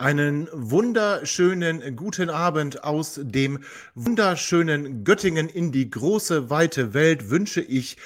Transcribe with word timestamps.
Einen 0.00 0.48
wunderschönen 0.50 1.94
guten 1.94 2.30
Abend 2.30 2.84
aus 2.84 3.20
dem 3.22 3.62
wunderschönen 3.94 5.04
Göttingen 5.04 5.50
in 5.50 5.72
die 5.72 5.90
große, 5.90 6.48
weite 6.48 6.94
Welt 6.94 7.28
wünsche 7.28 7.60
ich 7.60 7.98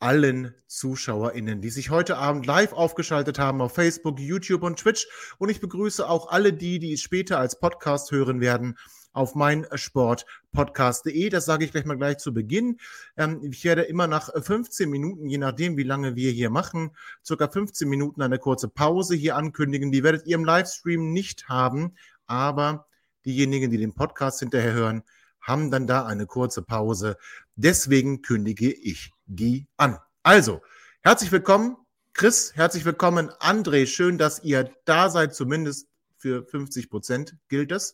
allen 0.00 0.54
ZuschauerInnen, 0.68 1.60
die 1.60 1.68
sich 1.68 1.90
heute 1.90 2.16
Abend 2.16 2.46
live 2.46 2.72
aufgeschaltet 2.72 3.38
haben 3.38 3.60
auf 3.60 3.74
Facebook, 3.74 4.18
YouTube 4.20 4.62
und 4.62 4.78
Twitch. 4.78 5.06
Und 5.36 5.50
ich 5.50 5.60
begrüße 5.60 6.08
auch 6.08 6.28
alle 6.28 6.54
die, 6.54 6.78
die 6.78 6.94
es 6.94 7.02
später 7.02 7.38
als 7.38 7.60
Podcast 7.60 8.10
hören 8.10 8.40
werden 8.40 8.78
auf 9.14 9.34
mein 9.34 9.66
Sportpodcast.de. 9.72 11.30
Das 11.30 11.46
sage 11.46 11.64
ich 11.64 11.72
gleich 11.72 11.86
mal 11.86 11.96
gleich 11.96 12.18
zu 12.18 12.34
Beginn. 12.34 12.78
Ähm, 13.16 13.40
ich 13.50 13.64
werde 13.64 13.82
immer 13.82 14.06
nach 14.06 14.30
15 14.34 14.90
Minuten, 14.90 15.28
je 15.28 15.38
nachdem, 15.38 15.78
wie 15.78 15.84
lange 15.84 16.16
wir 16.16 16.30
hier 16.30 16.50
machen, 16.50 16.90
circa 17.24 17.48
15 17.48 17.88
Minuten 17.88 18.20
eine 18.20 18.38
kurze 18.38 18.68
Pause 18.68 19.14
hier 19.14 19.36
ankündigen. 19.36 19.90
Die 19.90 20.02
werdet 20.02 20.26
ihr 20.26 20.34
im 20.34 20.44
Livestream 20.44 21.12
nicht 21.12 21.48
haben, 21.48 21.94
aber 22.26 22.86
diejenigen, 23.24 23.70
die 23.70 23.78
den 23.78 23.94
Podcast 23.94 24.40
hinterher 24.40 24.74
hören, 24.74 25.02
haben 25.40 25.70
dann 25.70 25.86
da 25.86 26.06
eine 26.06 26.26
kurze 26.26 26.62
Pause. 26.62 27.16
Deswegen 27.54 28.22
kündige 28.22 28.72
ich 28.72 29.12
die 29.26 29.66
an. 29.76 29.98
Also, 30.22 30.62
herzlich 31.02 31.30
willkommen. 31.32 31.76
Chris, 32.14 32.52
herzlich 32.54 32.84
willkommen. 32.84 33.30
André, 33.40 33.86
schön, 33.86 34.18
dass 34.18 34.42
ihr 34.42 34.70
da 34.84 35.10
seid, 35.10 35.34
zumindest 35.34 35.88
für 36.24 36.42
50 36.42 36.88
Prozent 36.88 37.36
gilt 37.48 37.70
das. 37.70 37.92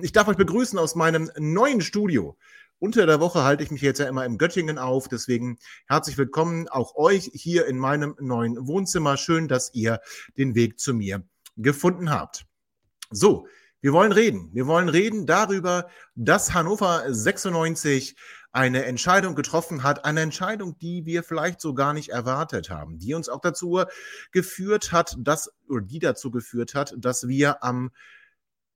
Ich 0.00 0.12
darf 0.12 0.28
euch 0.28 0.36
begrüßen 0.36 0.78
aus 0.78 0.94
meinem 0.94 1.28
neuen 1.36 1.80
Studio. 1.80 2.38
Unter 2.78 3.04
der 3.04 3.18
Woche 3.18 3.42
halte 3.42 3.64
ich 3.64 3.72
mich 3.72 3.82
jetzt 3.82 3.98
ja 3.98 4.06
immer 4.06 4.24
im 4.24 4.38
Göttingen 4.38 4.78
auf. 4.78 5.08
Deswegen 5.08 5.58
herzlich 5.88 6.16
willkommen 6.16 6.68
auch 6.68 6.94
euch 6.94 7.32
hier 7.34 7.66
in 7.66 7.76
meinem 7.76 8.14
neuen 8.20 8.68
Wohnzimmer. 8.68 9.16
Schön, 9.16 9.48
dass 9.48 9.74
ihr 9.74 10.00
den 10.38 10.54
Weg 10.54 10.78
zu 10.78 10.94
mir 10.94 11.24
gefunden 11.56 12.10
habt. 12.10 12.46
So, 13.10 13.48
wir 13.80 13.92
wollen 13.92 14.12
reden. 14.12 14.50
Wir 14.52 14.68
wollen 14.68 14.88
reden 14.88 15.26
darüber, 15.26 15.88
dass 16.14 16.54
Hannover 16.54 17.02
96 17.08 18.14
eine 18.54 18.84
Entscheidung 18.84 19.34
getroffen 19.34 19.82
hat, 19.82 20.04
eine 20.04 20.20
Entscheidung, 20.20 20.78
die 20.78 21.04
wir 21.04 21.24
vielleicht 21.24 21.60
so 21.60 21.74
gar 21.74 21.92
nicht 21.92 22.10
erwartet 22.10 22.70
haben, 22.70 22.98
die 22.98 23.12
uns 23.12 23.28
auch 23.28 23.40
dazu 23.40 23.82
geführt 24.30 24.92
hat, 24.92 25.16
dass, 25.18 25.52
oder 25.68 25.84
die 25.84 25.98
dazu 25.98 26.30
geführt 26.30 26.74
hat, 26.74 26.94
dass 26.96 27.26
wir 27.26 27.64
am, 27.64 27.90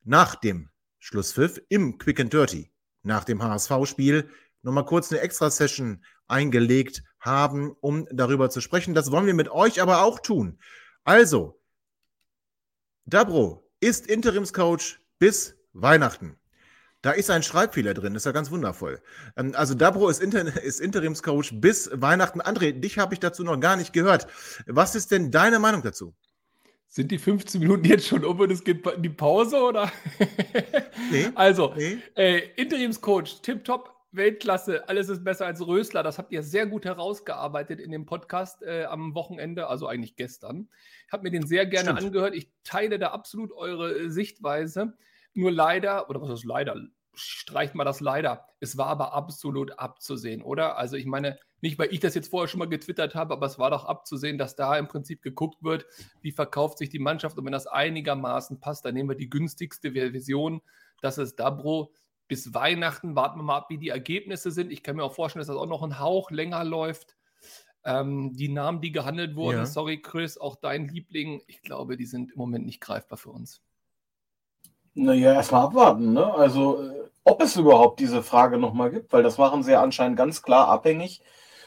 nach 0.03 0.35
dem 0.35 0.69
Schlusspfiff 0.99 1.63
im 1.69 1.97
Quick 1.97 2.19
and 2.19 2.33
Dirty, 2.33 2.73
nach 3.05 3.23
dem 3.23 3.41
HSV-Spiel, 3.41 4.29
nochmal 4.63 4.85
kurz 4.85 5.13
eine 5.13 5.21
Extra-Session 5.21 6.05
eingelegt 6.27 7.05
haben, 7.21 7.71
um 7.81 8.09
darüber 8.11 8.51
zu 8.51 8.61
sprechen. 8.61 8.95
Das 8.95 9.13
wollen 9.13 9.27
wir 9.27 9.35
mit 9.35 9.49
euch 9.49 9.81
aber 9.81 10.03
auch 10.03 10.19
tun. 10.19 10.59
Also, 11.05 11.63
Dabro 13.05 13.71
ist 13.79 14.09
Interimscoach 14.09 14.99
bis 15.21 15.57
Weihnachten. 15.73 16.37
Da 17.01 17.13
ist 17.13 17.31
ein 17.31 17.45
Schreibfehler 17.45 17.95
drin, 17.95 18.15
das 18.15 18.23
ist 18.23 18.27
ja 18.27 18.33
ganz 18.33 18.51
wundervoll. 18.51 19.01
Ähm, 19.37 19.53
also 19.55 19.75
Dabro 19.75 20.09
ist, 20.09 20.21
Inter 20.21 20.41
ist 20.63 20.81
Interimscoach 20.81 21.51
bis 21.53 21.91
Weihnachten. 21.93 22.41
André, 22.41 22.73
dich 22.73 22.99
habe 22.99 23.15
ich 23.15 23.21
dazu 23.21 23.45
noch 23.45 23.59
gar 23.61 23.77
nicht 23.77 23.93
gehört. 23.93 24.27
Was 24.67 24.95
ist 24.95 25.13
denn 25.13 25.31
deine 25.31 25.59
Meinung 25.59 25.83
dazu? 25.83 26.15
Sind 26.89 27.11
die 27.11 27.19
15 27.19 27.61
Minuten 27.61 27.85
jetzt 27.85 28.07
schon 28.07 28.25
um 28.25 28.41
und 28.41 28.51
es 28.51 28.65
geht 28.65 28.85
in 28.87 29.03
die 29.03 29.11
Pause 29.11 29.61
oder? 29.61 29.93
Nee. 31.11 31.29
also, 31.37 31.73
nee. 31.75 31.99
Äh, 32.17 32.51
Interimscoach, 32.57 33.41
tipptopp, 33.41 33.95
Weltklasse, 34.11 34.89
alles 34.89 35.09
ist 35.09 35.25
besser 35.25 35.47
als 35.47 35.67
Rösler. 35.67 36.03
Das 36.03 36.19
habt 36.19 36.33
ihr 36.33 36.43
sehr 36.43 36.67
gut 36.67 36.85
herausgearbeitet 36.85 37.81
in 37.81 37.93
dem 37.93 38.05
Podcast 38.05 38.63
äh, 38.63 38.85
am 38.85 39.15
Wochenende, 39.15 39.69
also 39.69 39.87
eigentlich 39.87 40.17
gestern. 40.17 40.69
Ich 41.07 41.13
habe 41.13 41.23
mir 41.23 41.31
den 41.31 41.47
sehr 41.47 41.65
gerne 41.67 41.91
Stimmt. 41.91 42.07
angehört. 42.07 42.35
Ich 42.35 42.51
teile 42.65 42.99
da 42.99 43.09
absolut 43.09 43.53
eure 43.53 43.97
äh, 43.97 44.11
Sichtweise. 44.11 44.95
Nur 45.39 45.53
leider, 45.53 46.11
oder 46.11 46.21
was 46.21 46.31
ist 46.31 46.45
leider? 46.45 46.75
Streicht 47.15 47.77
mal 47.77 47.85
das 47.85 48.01
leider. 48.01 48.45
Es 48.59 48.77
war 48.77 48.89
aber 48.89 49.13
absolut 49.13 49.79
abzusehen, 49.79 50.43
oder? 50.43 50.77
Also 50.77 50.97
ich 50.97 51.07
meine, 51.07 51.39
nicht 51.61 51.79
weil 51.79 51.93
ich 51.93 52.01
das 52.01 52.17
jetzt 52.17 52.31
vorher 52.31 52.49
schon 52.49 52.59
mal 52.59 52.69
getwittert 52.69 53.15
habe, 53.15 53.35
aber 53.35 53.47
es 53.47 53.57
war 53.57 53.71
doch 53.71 53.85
abzusehen, 53.85 54.37
dass 54.37 54.57
da 54.57 54.77
im 54.77 54.89
Prinzip 54.89 55.23
geguckt 55.23 55.63
wird, 55.63 55.87
wie 56.23 56.33
verkauft 56.33 56.79
sich 56.79 56.89
die 56.89 56.99
Mannschaft 56.99 57.39
und 57.39 57.45
wenn 57.45 57.53
das 57.53 57.69
einigermaßen 57.69 58.59
passt, 58.59 58.85
dann 58.85 58.95
nehmen 58.95 59.11
wir 59.11 59.15
die 59.15 59.31
günstigste 59.31 59.93
Version. 59.93 60.61
Das 61.03 61.19
ist 61.19 61.37
Dabro. 61.37 61.93
Bis 62.27 62.53
Weihnachten 62.53 63.15
warten 63.15 63.39
wir 63.39 63.45
mal 63.45 63.59
ab, 63.59 63.67
wie 63.71 63.79
die 63.79 63.91
Ergebnisse 63.91 64.51
sind. 64.51 64.73
Ich 64.73 64.83
kann 64.83 64.97
mir 64.97 65.05
auch 65.05 65.15
vorstellen, 65.15 65.43
dass 65.43 65.47
das 65.47 65.57
auch 65.57 65.67
noch 65.67 65.85
ein 65.85 66.01
Hauch 66.01 66.33
länger 66.33 66.65
läuft. 66.65 67.17
Ähm, 67.85 68.33
die 68.35 68.49
Namen, 68.49 68.81
die 68.81 68.91
gehandelt 68.91 69.37
wurden, 69.37 69.59
ja. 69.59 69.67
sorry 69.67 70.03
Chris, 70.03 70.37
auch 70.37 70.57
dein 70.57 70.89
Liebling, 70.89 71.43
ich 71.47 71.63
glaube, 71.63 71.97
die 71.97 72.07
sind 72.07 72.33
im 72.33 72.39
Moment 72.39 72.67
nicht 72.67 72.81
greifbar 72.81 73.19
für 73.19 73.31
uns. 73.31 73.63
Naja, 74.99 75.33
erstmal 75.35 75.65
abwarten, 75.67 76.13
ne? 76.13 76.35
Also, 76.35 76.83
äh, 76.83 77.09
ob 77.25 77.43
es 77.43 77.57
überhaupt 77.57 78.01
diese 78.01 78.23
Frage 78.23 78.59
nochmal 78.59 78.91
gibt, 78.91 79.13
weil 79.13 79.23
das 79.23 79.39
machen 79.39 79.63
sie 79.63 79.73
ja 79.73 79.83
anscheinend 79.83 80.17
ganz 80.17 80.43
klar 80.43 80.69
abhängig 80.69 81.23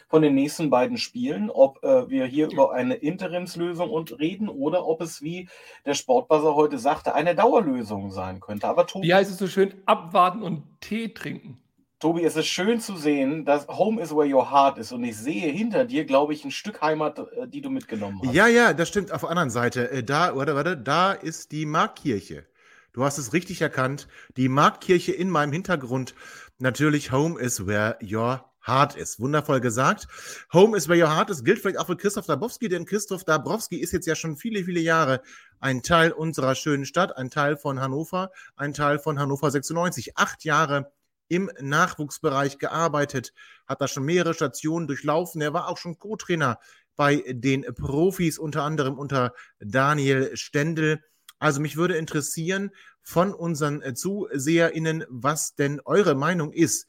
von 0.10 0.22
den 0.22 0.36
nächsten 0.36 0.70
beiden 0.70 0.98
Spielen, 0.98 1.50
ob 1.50 1.82
äh, 1.84 2.10
wir 2.10 2.26
hier 2.26 2.52
über 2.52 2.74
eine 2.74 2.96
Interimslösung 2.96 3.90
und 3.90 4.20
reden 4.20 4.50
oder 4.50 4.86
ob 4.86 5.02
es, 5.02 5.22
wie 5.22 5.48
der 5.86 5.94
Sportbuzzer 5.94 6.56
heute 6.56 6.78
sagte, 6.78 7.16
eine 7.16 7.34
Dauerlösung 7.34 8.12
sein 8.12 8.42
könnte. 8.42 8.68
Aber 8.68 8.86
Tobi, 8.86 9.08
wie 9.08 9.14
heißt 9.14 9.32
es 9.32 9.38
so 9.38 9.48
schön, 9.48 9.74
abwarten 9.86 10.42
und 10.42 10.64
Tee 10.82 11.14
trinken. 11.14 11.62
Tobi, 12.02 12.26
es 12.26 12.36
ist 12.36 12.48
schön 12.48 12.80
zu 12.80 12.98
sehen, 12.98 13.46
dass 13.46 13.68
Home 13.68 14.02
is 14.02 14.14
where 14.14 14.28
your 14.28 14.52
heart 14.52 14.80
is. 14.80 14.92
Und 14.92 15.04
ich 15.04 15.16
sehe 15.16 15.50
hinter 15.52 15.86
dir, 15.86 16.04
glaube 16.04 16.34
ich, 16.34 16.44
ein 16.44 16.52
Stück 16.52 16.82
Heimat, 16.82 17.20
äh, 17.20 17.48
die 17.48 17.62
du 17.62 17.70
mitgenommen 17.70 18.20
hast. 18.26 18.34
Ja, 18.34 18.48
ja, 18.48 18.74
das 18.74 18.90
stimmt. 18.90 19.14
Auf 19.14 19.22
der 19.22 19.30
anderen 19.30 19.52
Seite, 19.52 19.90
äh, 19.92 20.04
da, 20.04 20.36
warte, 20.36 20.56
warte, 20.56 20.76
da 20.76 21.14
ist 21.14 21.52
die 21.54 21.66
Markkirche. 21.66 22.48
Du 22.94 23.04
hast 23.04 23.18
es 23.18 23.34
richtig 23.34 23.62
erkannt. 23.62 24.08
Die 24.38 24.50
Marktkirche 24.50 25.14
in 25.14 25.30
meinem 25.30 25.54
Hintergrund. 25.54 26.14
Natürlich, 26.60 27.12
Home 27.12 27.40
is 27.40 27.66
where 27.66 27.98
your 28.02 28.46
heart 28.66 28.96
is. 28.96 29.20
Wundervoll 29.20 29.62
gesagt. 29.62 30.08
Home 30.54 30.78
is 30.78 30.88
where 30.88 31.02
your 31.02 31.16
heart 31.16 31.30
is 31.30 31.44
gilt 31.44 31.60
vielleicht 31.60 31.80
auch 31.80 31.88
für 31.88 31.98
Christoph 31.98 32.28
Dabrowski, 32.28 32.70
denn 32.70 32.86
Christoph 32.86 33.24
Dabrowski 33.24 33.78
ist 33.78 33.94
jetzt 33.94 34.08
ja 34.08 34.16
schon 34.16 34.36
viele, 34.36 34.64
viele 34.64 34.80
Jahre 34.80 35.22
ein 35.60 35.84
Teil 35.84 36.12
unserer 36.12 36.56
schönen 36.56 36.86
Stadt, 36.86 37.18
ein 37.18 37.30
Teil 37.30 37.58
von 37.58 37.80
Hannover, 37.80 38.32
ein 38.56 38.74
Teil 38.74 39.00
von 39.00 39.20
Hannover 39.20 39.50
96. 39.52 40.18
Acht 40.18 40.44
Jahre 40.44 40.92
im 41.28 41.50
Nachwuchsbereich 41.62 42.58
gearbeitet, 42.58 43.34
hat 43.66 43.80
da 43.80 43.88
schon 43.88 44.04
mehrere 44.04 44.34
Stationen 44.34 44.88
durchlaufen. 44.88 45.42
Er 45.42 45.54
war 45.54 45.70
auch 45.70 45.78
schon 45.78 45.98
Co-Trainer 45.98 46.60
bei 46.98 47.24
den 47.30 47.64
Profis, 47.74 48.38
unter 48.38 48.64
anderem 48.64 49.00
unter 49.00 49.34
Daniel 49.60 50.36
Stendel. 50.36 51.02
Also 51.42 51.60
mich 51.60 51.76
würde 51.76 51.98
interessieren 51.98 52.70
von 53.02 53.34
unseren 53.34 53.82
äh, 53.82 53.96
ZuseherInnen, 53.96 55.06
was 55.10 55.56
denn 55.56 55.82
eure 55.84 56.14
Meinung 56.14 56.54
ist. 56.54 56.88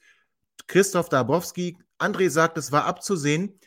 Christoph 0.67 1.09
Dabowski, 1.09 1.79
André 1.99 2.29
sagt, 2.29 2.59
es 2.59 2.71
war 2.71 2.85
abzusehen. 2.85 3.59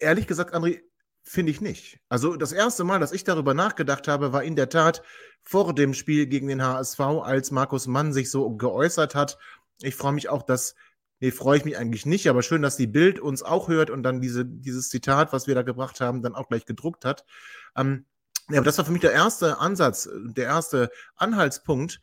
Ehrlich 0.00 0.26
gesagt, 0.26 0.54
André, 0.54 0.80
finde 1.22 1.52
ich 1.52 1.60
nicht. 1.60 2.00
Also 2.08 2.34
das 2.34 2.50
erste 2.50 2.82
Mal, 2.82 2.98
dass 2.98 3.12
ich 3.12 3.22
darüber 3.22 3.54
nachgedacht 3.54 4.08
habe, 4.08 4.32
war 4.32 4.42
in 4.42 4.56
der 4.56 4.68
Tat 4.68 5.02
vor 5.42 5.72
dem 5.72 5.94
Spiel 5.94 6.26
gegen 6.26 6.48
den 6.48 6.64
HSV, 6.64 7.00
als 7.00 7.52
Markus 7.52 7.86
Mann 7.86 8.12
sich 8.12 8.28
so 8.28 8.56
geäußert 8.56 9.14
hat. 9.14 9.38
Ich 9.82 9.94
freue 9.94 10.12
mich 10.12 10.28
auch, 10.28 10.42
dass, 10.42 10.74
nee, 11.20 11.30
freue 11.30 11.58
ich 11.58 11.64
mich 11.64 11.78
eigentlich 11.78 12.06
nicht, 12.06 12.28
aber 12.28 12.42
schön, 12.42 12.62
dass 12.62 12.76
die 12.76 12.88
Bild 12.88 13.20
uns 13.20 13.44
auch 13.44 13.68
hört 13.68 13.90
und 13.90 14.02
dann 14.02 14.20
diese, 14.20 14.44
dieses 14.44 14.88
Zitat, 14.88 15.32
was 15.32 15.46
wir 15.46 15.54
da 15.54 15.62
gebracht 15.62 16.00
haben, 16.00 16.22
dann 16.22 16.34
auch 16.34 16.48
gleich 16.48 16.64
gedruckt 16.64 17.04
hat. 17.04 17.24
Ähm, 17.76 18.04
ja, 18.50 18.58
aber 18.58 18.64
das 18.64 18.78
war 18.78 18.84
für 18.84 18.92
mich 18.92 19.00
der 19.00 19.12
erste 19.12 19.58
Ansatz, 19.58 20.08
der 20.12 20.44
erste 20.44 20.90
Anhaltspunkt, 21.16 22.00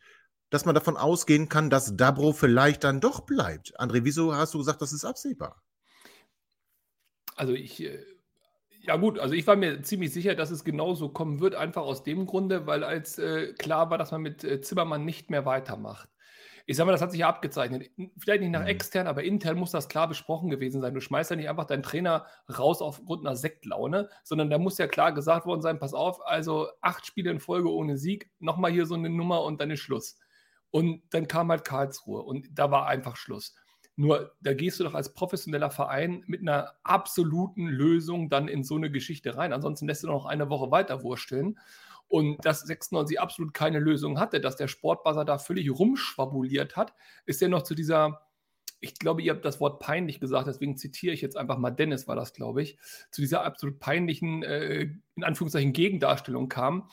dass 0.50 0.64
man 0.64 0.74
davon 0.74 0.96
ausgehen 0.96 1.48
kann, 1.48 1.70
dass 1.70 1.96
Dabro 1.96 2.32
vielleicht 2.32 2.84
dann 2.84 3.00
doch 3.00 3.20
bleibt. 3.20 3.78
André, 3.80 4.04
wieso 4.04 4.34
hast 4.34 4.54
du 4.54 4.58
gesagt, 4.58 4.82
das 4.82 4.92
ist 4.92 5.04
absehbar? 5.04 5.62
Also 7.34 7.52
ich, 7.52 7.82
äh, 7.82 7.98
ja 8.80 8.96
gut, 8.96 9.18
also 9.18 9.34
ich 9.34 9.46
war 9.46 9.56
mir 9.56 9.82
ziemlich 9.82 10.12
sicher, 10.12 10.34
dass 10.34 10.50
es 10.50 10.62
genauso 10.62 11.08
kommen 11.08 11.40
wird, 11.40 11.54
einfach 11.54 11.82
aus 11.82 12.04
dem 12.04 12.26
Grunde, 12.26 12.66
weil 12.66 12.84
als 12.84 13.18
äh, 13.18 13.54
klar 13.54 13.90
war, 13.90 13.98
dass 13.98 14.12
man 14.12 14.22
mit 14.22 14.44
äh, 14.44 14.60
Zimmermann 14.60 15.04
nicht 15.04 15.30
mehr 15.30 15.46
weitermacht. 15.46 16.08
Ich 16.66 16.76
sag 16.76 16.86
mal, 16.86 16.92
das 16.92 17.02
hat 17.02 17.10
sich 17.10 17.20
ja 17.20 17.28
abgezeichnet. 17.28 17.90
Vielleicht 18.16 18.40
nicht 18.40 18.50
nach 18.50 18.62
mhm. 18.62 18.68
extern, 18.68 19.06
aber 19.06 19.22
intern 19.22 19.58
muss 19.58 19.70
das 19.70 19.88
klar 19.88 20.08
besprochen 20.08 20.48
gewesen 20.48 20.80
sein. 20.80 20.94
Du 20.94 21.00
schmeißt 21.00 21.30
ja 21.30 21.36
nicht 21.36 21.48
einfach 21.48 21.66
deinen 21.66 21.82
Trainer 21.82 22.26
raus 22.58 22.80
aufgrund 22.80 23.26
einer 23.26 23.36
Sektlaune, 23.36 24.08
sondern 24.22 24.48
da 24.48 24.58
muss 24.58 24.78
ja 24.78 24.86
klar 24.86 25.12
gesagt 25.12 25.44
worden 25.46 25.60
sein: 25.60 25.78
Pass 25.78 25.92
auf, 25.92 26.26
also 26.26 26.68
acht 26.80 27.04
Spiele 27.04 27.30
in 27.30 27.40
Folge 27.40 27.70
ohne 27.70 27.98
Sieg, 27.98 28.30
nochmal 28.38 28.72
hier 28.72 28.86
so 28.86 28.94
eine 28.94 29.10
Nummer 29.10 29.42
und 29.42 29.60
dann 29.60 29.70
ist 29.70 29.80
Schluss. 29.80 30.16
Und 30.70 31.02
dann 31.10 31.28
kam 31.28 31.50
halt 31.50 31.64
Karlsruhe 31.64 32.22
und 32.22 32.48
da 32.52 32.70
war 32.70 32.86
einfach 32.86 33.16
Schluss. 33.16 33.54
Nur 33.96 34.32
da 34.40 34.54
gehst 34.54 34.80
du 34.80 34.84
doch 34.84 34.94
als 34.94 35.12
professioneller 35.12 35.70
Verein 35.70 36.24
mit 36.26 36.40
einer 36.40 36.72
absoluten 36.82 37.66
Lösung 37.68 38.28
dann 38.28 38.48
in 38.48 38.64
so 38.64 38.74
eine 38.74 38.90
Geschichte 38.90 39.36
rein. 39.36 39.52
Ansonsten 39.52 39.86
lässt 39.86 40.02
du 40.02 40.08
noch 40.08 40.26
eine 40.26 40.50
Woche 40.50 40.70
weiter 40.72 41.02
wursteln. 41.02 41.58
Und 42.14 42.44
dass 42.44 42.60
96 42.60 43.18
absolut 43.18 43.54
keine 43.54 43.80
Lösung 43.80 44.20
hatte, 44.20 44.40
dass 44.40 44.54
der 44.54 44.68
Sportbuzzer 44.68 45.24
da 45.24 45.36
völlig 45.36 45.68
rumschwabuliert 45.68 46.76
hat, 46.76 46.94
ist 47.26 47.40
ja 47.40 47.48
noch 47.48 47.62
zu 47.62 47.74
dieser, 47.74 48.20
ich 48.78 48.94
glaube, 49.00 49.20
ihr 49.20 49.32
habt 49.32 49.44
das 49.44 49.58
Wort 49.58 49.80
peinlich 49.80 50.20
gesagt, 50.20 50.46
deswegen 50.46 50.76
zitiere 50.76 51.12
ich 51.12 51.22
jetzt 51.22 51.36
einfach 51.36 51.58
mal 51.58 51.72
Dennis, 51.72 52.06
war 52.06 52.14
das, 52.14 52.32
glaube 52.32 52.62
ich, 52.62 52.78
zu 53.10 53.20
dieser 53.20 53.42
absolut 53.42 53.80
peinlichen, 53.80 54.44
äh, 54.44 54.90
in 55.16 55.24
Anführungszeichen, 55.24 55.72
Gegendarstellung 55.72 56.48
kam 56.48 56.88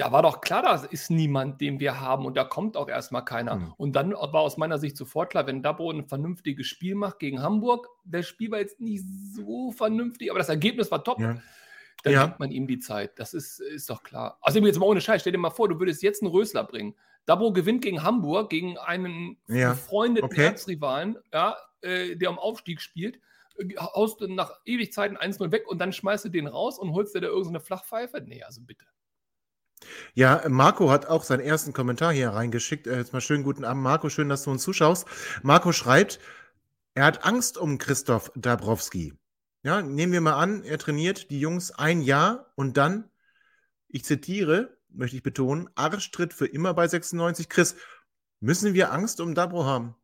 da 0.00 0.12
war 0.12 0.22
doch 0.22 0.40
klar, 0.40 0.62
da 0.62 0.76
ist 0.76 1.10
niemand, 1.10 1.60
den 1.60 1.78
wir 1.78 2.00
haben 2.00 2.24
und 2.24 2.34
da 2.34 2.44
kommt 2.44 2.78
auch 2.78 2.88
erstmal 2.88 3.22
keiner. 3.22 3.56
Mhm. 3.56 3.74
Und 3.76 3.96
dann 3.96 4.12
war 4.12 4.40
aus 4.40 4.56
meiner 4.56 4.78
Sicht 4.78 4.96
sofort 4.96 5.30
klar, 5.30 5.46
wenn 5.46 5.62
Dabo 5.62 5.90
ein 5.90 6.08
vernünftiges 6.08 6.66
Spiel 6.66 6.94
macht 6.94 7.18
gegen 7.18 7.42
Hamburg, 7.42 7.86
das 8.04 8.26
Spiel 8.26 8.50
war 8.50 8.60
jetzt 8.60 8.80
nicht 8.80 9.04
so 9.34 9.72
vernünftig, 9.72 10.30
aber 10.30 10.38
das 10.38 10.48
Ergebnis 10.48 10.90
war 10.90 11.04
top. 11.04 11.20
Ja. 11.20 11.42
Dann 12.02 12.12
ja. 12.12 12.26
gibt 12.26 12.40
man 12.40 12.50
ihm 12.50 12.66
die 12.66 12.78
Zeit. 12.78 13.18
Das 13.18 13.34
ist, 13.34 13.60
ist 13.60 13.90
doch 13.90 14.02
klar. 14.02 14.38
Also 14.40 14.58
jetzt 14.60 14.78
mal 14.78 14.86
ohne 14.86 15.00
Scheiß, 15.00 15.20
stell 15.20 15.32
dir 15.32 15.38
mal 15.38 15.50
vor, 15.50 15.68
du 15.68 15.78
würdest 15.78 16.02
jetzt 16.02 16.22
einen 16.22 16.30
Rösler 16.30 16.64
bringen. 16.64 16.94
Dabo 17.26 17.52
gewinnt 17.52 17.82
gegen 17.82 18.02
Hamburg, 18.02 18.50
gegen 18.50 18.78
einen 18.78 19.36
ja. 19.48 19.70
befreundeten 19.70 20.30
okay. 20.30 20.46
Erzrivalen, 20.46 21.18
ja, 21.32 21.56
äh, 21.82 22.16
der 22.16 22.30
am 22.30 22.38
Aufstieg 22.38 22.80
spielt 22.80 23.20
haust 23.78 24.20
du 24.20 24.28
nach 24.28 24.52
Ewigkeiten 24.64 25.16
1-0 25.16 25.52
weg 25.52 25.66
und 25.68 25.78
dann 25.78 25.92
schmeißt 25.92 26.24
du 26.24 26.28
den 26.28 26.46
raus 26.46 26.78
und 26.78 26.92
holst 26.92 27.14
dir 27.14 27.20
da 27.20 27.28
irgendeine 27.28 27.60
Flachpfeife? 27.60 28.20
Nee, 28.20 28.42
also 28.42 28.60
bitte. 28.62 28.84
Ja, 30.14 30.42
Marco 30.48 30.90
hat 30.90 31.06
auch 31.06 31.24
seinen 31.24 31.40
ersten 31.40 31.72
Kommentar 31.72 32.12
hier 32.12 32.30
reingeschickt. 32.30 32.86
Äh, 32.86 32.98
jetzt 32.98 33.12
mal 33.12 33.20
schönen 33.20 33.44
guten 33.44 33.64
Abend, 33.64 33.82
Marco. 33.82 34.10
Schön, 34.10 34.28
dass 34.28 34.44
du 34.44 34.50
uns 34.50 34.62
zuschaust. 34.62 35.06
Marco 35.42 35.72
schreibt, 35.72 36.20
er 36.94 37.04
hat 37.04 37.24
Angst 37.24 37.56
um 37.56 37.78
Christoph 37.78 38.30
Dabrowski. 38.34 39.14
Ja, 39.62 39.82
nehmen 39.82 40.12
wir 40.12 40.22
mal 40.22 40.34
an, 40.34 40.64
er 40.64 40.78
trainiert 40.78 41.30
die 41.30 41.38
Jungs 41.38 41.70
ein 41.70 42.00
Jahr 42.00 42.50
und 42.56 42.78
dann, 42.78 43.10
ich 43.88 44.04
zitiere, 44.04 44.78
möchte 44.88 45.16
ich 45.16 45.22
betonen, 45.22 45.68
Arschtritt 45.74 46.32
für 46.32 46.46
immer 46.46 46.72
bei 46.72 46.88
96. 46.88 47.48
Chris, 47.48 47.76
müssen 48.40 48.72
wir 48.72 48.90
Angst 48.92 49.20
um 49.20 49.34
Dabro 49.34 49.64
haben? 49.66 49.94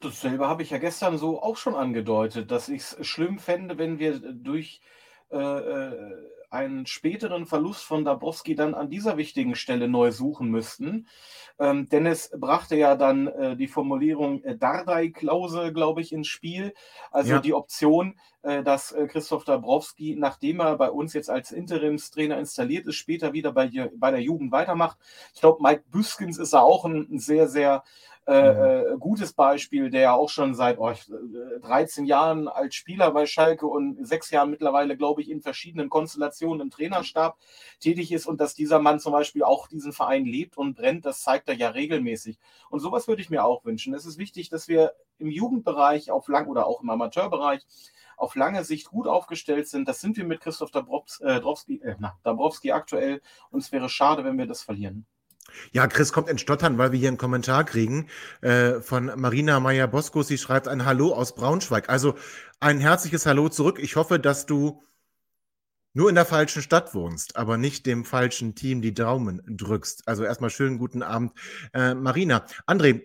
Dasselbe 0.00 0.48
habe 0.48 0.62
ich 0.62 0.70
ja 0.70 0.78
gestern 0.78 1.18
so 1.18 1.42
auch 1.42 1.56
schon 1.56 1.74
angedeutet, 1.74 2.50
dass 2.50 2.68
ich 2.68 2.82
es 2.82 3.06
schlimm 3.06 3.38
fände, 3.38 3.78
wenn 3.78 3.98
wir 3.98 4.18
durch 4.18 4.80
einen 6.50 6.86
späteren 6.86 7.46
Verlust 7.46 7.82
von 7.82 8.04
Dabrowski 8.04 8.54
dann 8.54 8.74
an 8.74 8.88
dieser 8.88 9.16
wichtigen 9.16 9.54
Stelle 9.54 9.88
neu 9.88 10.12
suchen 10.12 10.50
müssten. 10.50 11.06
Ähm, 11.58 11.88
Dennis 11.88 12.30
brachte 12.36 12.76
ja 12.76 12.94
dann 12.94 13.26
äh, 13.26 13.56
die 13.56 13.66
Formulierung 13.66 14.42
äh, 14.44 14.56
Dardai-Klausel, 14.56 15.72
glaube 15.72 16.00
ich, 16.00 16.12
ins 16.12 16.28
Spiel. 16.28 16.72
Also 17.10 17.32
ja. 17.32 17.40
die 17.40 17.52
Option, 17.52 18.18
äh, 18.42 18.62
dass 18.62 18.92
äh, 18.92 19.06
Christoph 19.08 19.44
Dabrowski, 19.44 20.16
nachdem 20.16 20.60
er 20.60 20.76
bei 20.76 20.90
uns 20.90 21.12
jetzt 21.12 21.28
als 21.28 21.52
Interimstrainer 21.52 22.38
installiert 22.38 22.86
ist, 22.86 22.96
später 22.96 23.32
wieder 23.32 23.52
bei, 23.52 23.70
bei 23.96 24.10
der 24.10 24.22
Jugend 24.22 24.52
weitermacht. 24.52 24.96
Ich 25.34 25.40
glaube, 25.40 25.62
Mike 25.62 25.84
Büskens 25.90 26.38
ist 26.38 26.54
da 26.54 26.60
auch 26.60 26.84
ein, 26.84 27.08
ein 27.10 27.18
sehr, 27.18 27.48
sehr 27.48 27.82
äh, 28.28 28.52
mhm. 28.52 28.94
äh, 28.94 28.98
gutes 28.98 29.32
Beispiel, 29.32 29.88
der 29.88 30.00
ja 30.02 30.12
auch 30.12 30.28
schon 30.28 30.54
seit 30.54 30.78
oh, 30.78 30.92
13 31.62 32.04
Jahren 32.04 32.46
als 32.46 32.74
Spieler 32.74 33.10
bei 33.10 33.24
Schalke 33.24 33.66
und 33.66 34.06
sechs 34.06 34.30
Jahren 34.30 34.50
mittlerweile, 34.50 34.98
glaube 34.98 35.22
ich, 35.22 35.30
in 35.30 35.40
verschiedenen 35.40 35.88
Konstellationen 35.88 36.60
im 36.60 36.70
Trainerstab 36.70 37.38
tätig 37.80 38.12
ist 38.12 38.26
und 38.26 38.38
dass 38.38 38.52
dieser 38.52 38.80
Mann 38.80 39.00
zum 39.00 39.12
Beispiel 39.12 39.44
auch 39.44 39.66
diesen 39.66 39.94
Verein 39.94 40.26
lebt 40.26 40.58
und 40.58 40.74
brennt, 40.76 41.06
das 41.06 41.22
zeigt 41.22 41.48
er 41.48 41.54
ja 41.54 41.70
regelmäßig. 41.70 42.38
Und 42.68 42.80
sowas 42.80 43.08
würde 43.08 43.22
ich 43.22 43.30
mir 43.30 43.44
auch 43.44 43.64
wünschen. 43.64 43.94
Es 43.94 44.04
ist 44.04 44.18
wichtig, 44.18 44.50
dass 44.50 44.68
wir 44.68 44.92
im 45.16 45.30
Jugendbereich 45.30 46.10
auf 46.10 46.28
lang 46.28 46.48
oder 46.48 46.66
auch 46.66 46.82
im 46.82 46.90
Amateurbereich 46.90 47.66
auf 48.18 48.34
lange 48.34 48.62
Sicht 48.62 48.90
gut 48.90 49.06
aufgestellt 49.06 49.68
sind. 49.68 49.88
Das 49.88 50.02
sind 50.02 50.18
wir 50.18 50.26
mit 50.26 50.40
Christoph 50.40 50.70
Dabrowski, 50.70 51.24
äh, 51.24 51.96
Dabrowski 52.24 52.72
aktuell 52.72 53.22
und 53.50 53.60
es 53.60 53.72
wäre 53.72 53.88
schade, 53.88 54.22
wenn 54.22 54.36
wir 54.36 54.46
das 54.46 54.62
verlieren. 54.62 55.06
Ja, 55.72 55.86
Chris 55.86 56.12
kommt 56.12 56.28
in 56.28 56.38
Stottern, 56.38 56.78
weil 56.78 56.92
wir 56.92 56.98
hier 56.98 57.08
einen 57.08 57.18
Kommentar 57.18 57.64
kriegen 57.64 58.08
äh, 58.40 58.80
von 58.80 59.12
Marina 59.16 59.60
Meyer-Bosco. 59.60 60.22
Sie 60.22 60.38
schreibt 60.38 60.68
ein 60.68 60.84
Hallo 60.84 61.12
aus 61.14 61.34
Braunschweig. 61.34 61.88
Also 61.88 62.14
ein 62.60 62.80
herzliches 62.80 63.26
Hallo 63.26 63.48
zurück. 63.48 63.78
Ich 63.80 63.96
hoffe, 63.96 64.18
dass 64.18 64.46
du 64.46 64.82
nur 65.94 66.08
in 66.08 66.14
der 66.14 66.26
falschen 66.26 66.62
Stadt 66.62 66.94
wohnst, 66.94 67.36
aber 67.36 67.56
nicht 67.56 67.86
dem 67.86 68.04
falschen 68.04 68.54
Team 68.54 68.82
die 68.82 68.94
Daumen 68.94 69.42
drückst. 69.48 70.06
Also 70.06 70.22
erstmal 70.24 70.50
schönen 70.50 70.78
guten 70.78 71.02
Abend, 71.02 71.32
äh, 71.72 71.94
Marina. 71.94 72.46
André, 72.66 73.02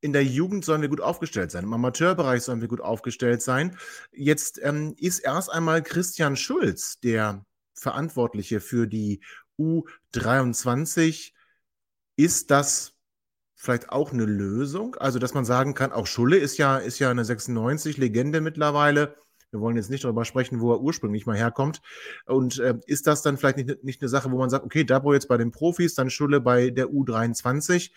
in 0.00 0.12
der 0.12 0.24
Jugend 0.24 0.66
sollen 0.66 0.82
wir 0.82 0.90
gut 0.90 1.00
aufgestellt 1.00 1.50
sein, 1.50 1.64
im 1.64 1.72
Amateurbereich 1.72 2.42
sollen 2.42 2.60
wir 2.60 2.68
gut 2.68 2.82
aufgestellt 2.82 3.40
sein. 3.40 3.78
Jetzt 4.12 4.60
ähm, 4.62 4.94
ist 4.98 5.20
erst 5.20 5.50
einmal 5.50 5.82
Christian 5.82 6.36
Schulz 6.36 7.00
der 7.00 7.46
Verantwortliche 7.72 8.60
für 8.60 8.86
die 8.86 9.20
U23 9.58 11.32
ist 12.16 12.50
das 12.50 12.94
vielleicht 13.54 13.90
auch 13.90 14.12
eine 14.12 14.24
Lösung? 14.24 14.94
Also, 14.96 15.18
dass 15.18 15.34
man 15.34 15.44
sagen 15.44 15.74
kann, 15.74 15.92
auch 15.92 16.06
Schulle 16.06 16.36
ist 16.36 16.58
ja, 16.58 16.78
ist 16.78 16.98
ja 16.98 17.10
eine 17.10 17.22
96-Legende 17.22 18.40
mittlerweile. 18.40 19.16
Wir 19.50 19.60
wollen 19.60 19.76
jetzt 19.76 19.90
nicht 19.90 20.02
darüber 20.02 20.24
sprechen, 20.24 20.60
wo 20.60 20.72
er 20.72 20.80
ursprünglich 20.80 21.26
mal 21.26 21.36
herkommt. 21.36 21.80
Und 22.26 22.58
äh, 22.58 22.74
ist 22.86 23.06
das 23.06 23.22
dann 23.22 23.36
vielleicht 23.36 23.56
nicht, 23.56 23.84
nicht 23.84 24.02
eine 24.02 24.08
Sache, 24.08 24.30
wo 24.32 24.38
man 24.38 24.50
sagt, 24.50 24.64
okay, 24.64 24.84
Dabo 24.84 25.14
jetzt 25.14 25.28
bei 25.28 25.36
den 25.36 25.52
Profis, 25.52 25.94
dann 25.94 26.10
Schulle 26.10 26.40
bei 26.40 26.70
der 26.70 26.88
U23? 26.88 27.92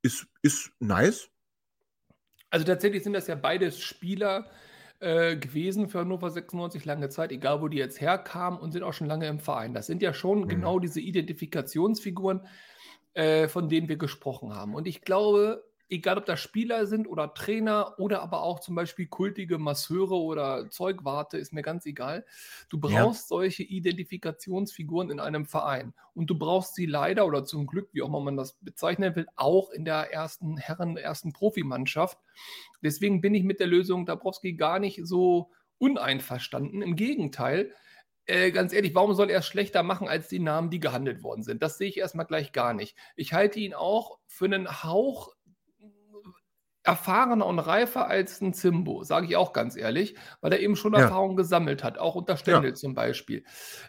Ist, 0.00 0.26
ist 0.40 0.72
nice. 0.80 1.28
Also 2.50 2.66
tatsächlich 2.66 3.02
sind 3.02 3.12
das 3.12 3.26
ja 3.26 3.34
beides 3.34 3.80
Spieler 3.80 4.46
äh, 5.00 5.36
gewesen 5.36 5.88
für 5.88 6.00
Hannover 6.00 6.30
96 6.30 6.84
lange 6.84 7.08
Zeit, 7.08 7.32
egal 7.32 7.60
wo 7.60 7.68
die 7.68 7.78
jetzt 7.78 8.00
herkamen 8.00 8.58
und 8.58 8.72
sind 8.72 8.82
auch 8.82 8.92
schon 8.92 9.08
lange 9.08 9.26
im 9.26 9.40
Verein. 9.40 9.74
Das 9.74 9.86
sind 9.86 10.00
ja 10.00 10.14
schon 10.14 10.42
mhm. 10.42 10.48
genau 10.48 10.78
diese 10.78 11.00
Identifikationsfiguren, 11.00 12.46
äh, 13.14 13.48
von 13.48 13.68
denen 13.68 13.88
wir 13.88 13.96
gesprochen 13.96 14.54
haben. 14.54 14.74
Und 14.74 14.86
ich 14.86 15.02
glaube, 15.02 15.64
egal 15.92 16.16
ob 16.16 16.26
das 16.26 16.40
Spieler 16.40 16.86
sind 16.86 17.06
oder 17.06 17.34
Trainer 17.34 17.94
oder 17.98 18.22
aber 18.22 18.42
auch 18.42 18.60
zum 18.60 18.74
Beispiel 18.74 19.06
kultige 19.06 19.58
Masseure 19.58 20.16
oder 20.16 20.70
Zeugwarte, 20.70 21.36
ist 21.36 21.52
mir 21.52 21.62
ganz 21.62 21.84
egal. 21.84 22.24
Du 22.70 22.80
brauchst 22.80 23.24
ja. 23.24 23.36
solche 23.36 23.62
Identifikationsfiguren 23.62 25.10
in 25.10 25.20
einem 25.20 25.44
Verein. 25.44 25.92
Und 26.14 26.30
du 26.30 26.38
brauchst 26.38 26.74
sie 26.74 26.86
leider 26.86 27.26
oder 27.26 27.44
zum 27.44 27.66
Glück, 27.66 27.90
wie 27.92 28.02
auch 28.02 28.08
immer 28.08 28.20
man 28.20 28.36
das 28.36 28.54
bezeichnen 28.60 29.14
will, 29.14 29.26
auch 29.36 29.70
in 29.70 29.84
der 29.84 30.12
ersten 30.12 30.56
Herren, 30.56 30.96
ersten 30.96 31.32
Profimannschaft. 31.32 32.18
Deswegen 32.82 33.20
bin 33.20 33.34
ich 33.34 33.44
mit 33.44 33.60
der 33.60 33.66
Lösung 33.66 34.06
Dabrowski 34.06 34.54
gar 34.54 34.78
nicht 34.78 35.00
so 35.04 35.50
uneinverstanden. 35.78 36.80
Im 36.80 36.96
Gegenteil, 36.96 37.72
äh, 38.26 38.50
ganz 38.50 38.72
ehrlich, 38.72 38.94
warum 38.94 39.14
soll 39.14 39.30
er 39.30 39.40
es 39.40 39.46
schlechter 39.46 39.82
machen 39.82 40.08
als 40.08 40.28
die 40.28 40.38
Namen, 40.38 40.70
die 40.70 40.80
gehandelt 40.80 41.22
worden 41.22 41.42
sind? 41.42 41.62
Das 41.62 41.78
sehe 41.78 41.88
ich 41.88 41.98
erstmal 41.98 42.26
gleich 42.26 42.52
gar 42.52 42.74
nicht. 42.74 42.96
Ich 43.16 43.32
halte 43.32 43.58
ihn 43.58 43.74
auch 43.74 44.18
für 44.26 44.44
einen 44.44 44.82
Hauch 44.84 45.34
erfahrener 46.84 47.46
und 47.46 47.58
reifer 47.58 48.08
als 48.08 48.40
ein 48.40 48.54
Zimbo, 48.54 49.04
sage 49.04 49.26
ich 49.26 49.36
auch 49.36 49.52
ganz 49.52 49.76
ehrlich, 49.76 50.16
weil 50.40 50.52
er 50.52 50.60
eben 50.60 50.76
schon 50.76 50.94
ja. 50.94 51.00
Erfahrung 51.00 51.36
gesammelt 51.36 51.84
hat, 51.84 51.98
auch 51.98 52.14
unter 52.14 52.36
Stendel 52.36 52.70
ja. 52.70 52.74
zum 52.74 52.94
Beispiel. 52.94 53.44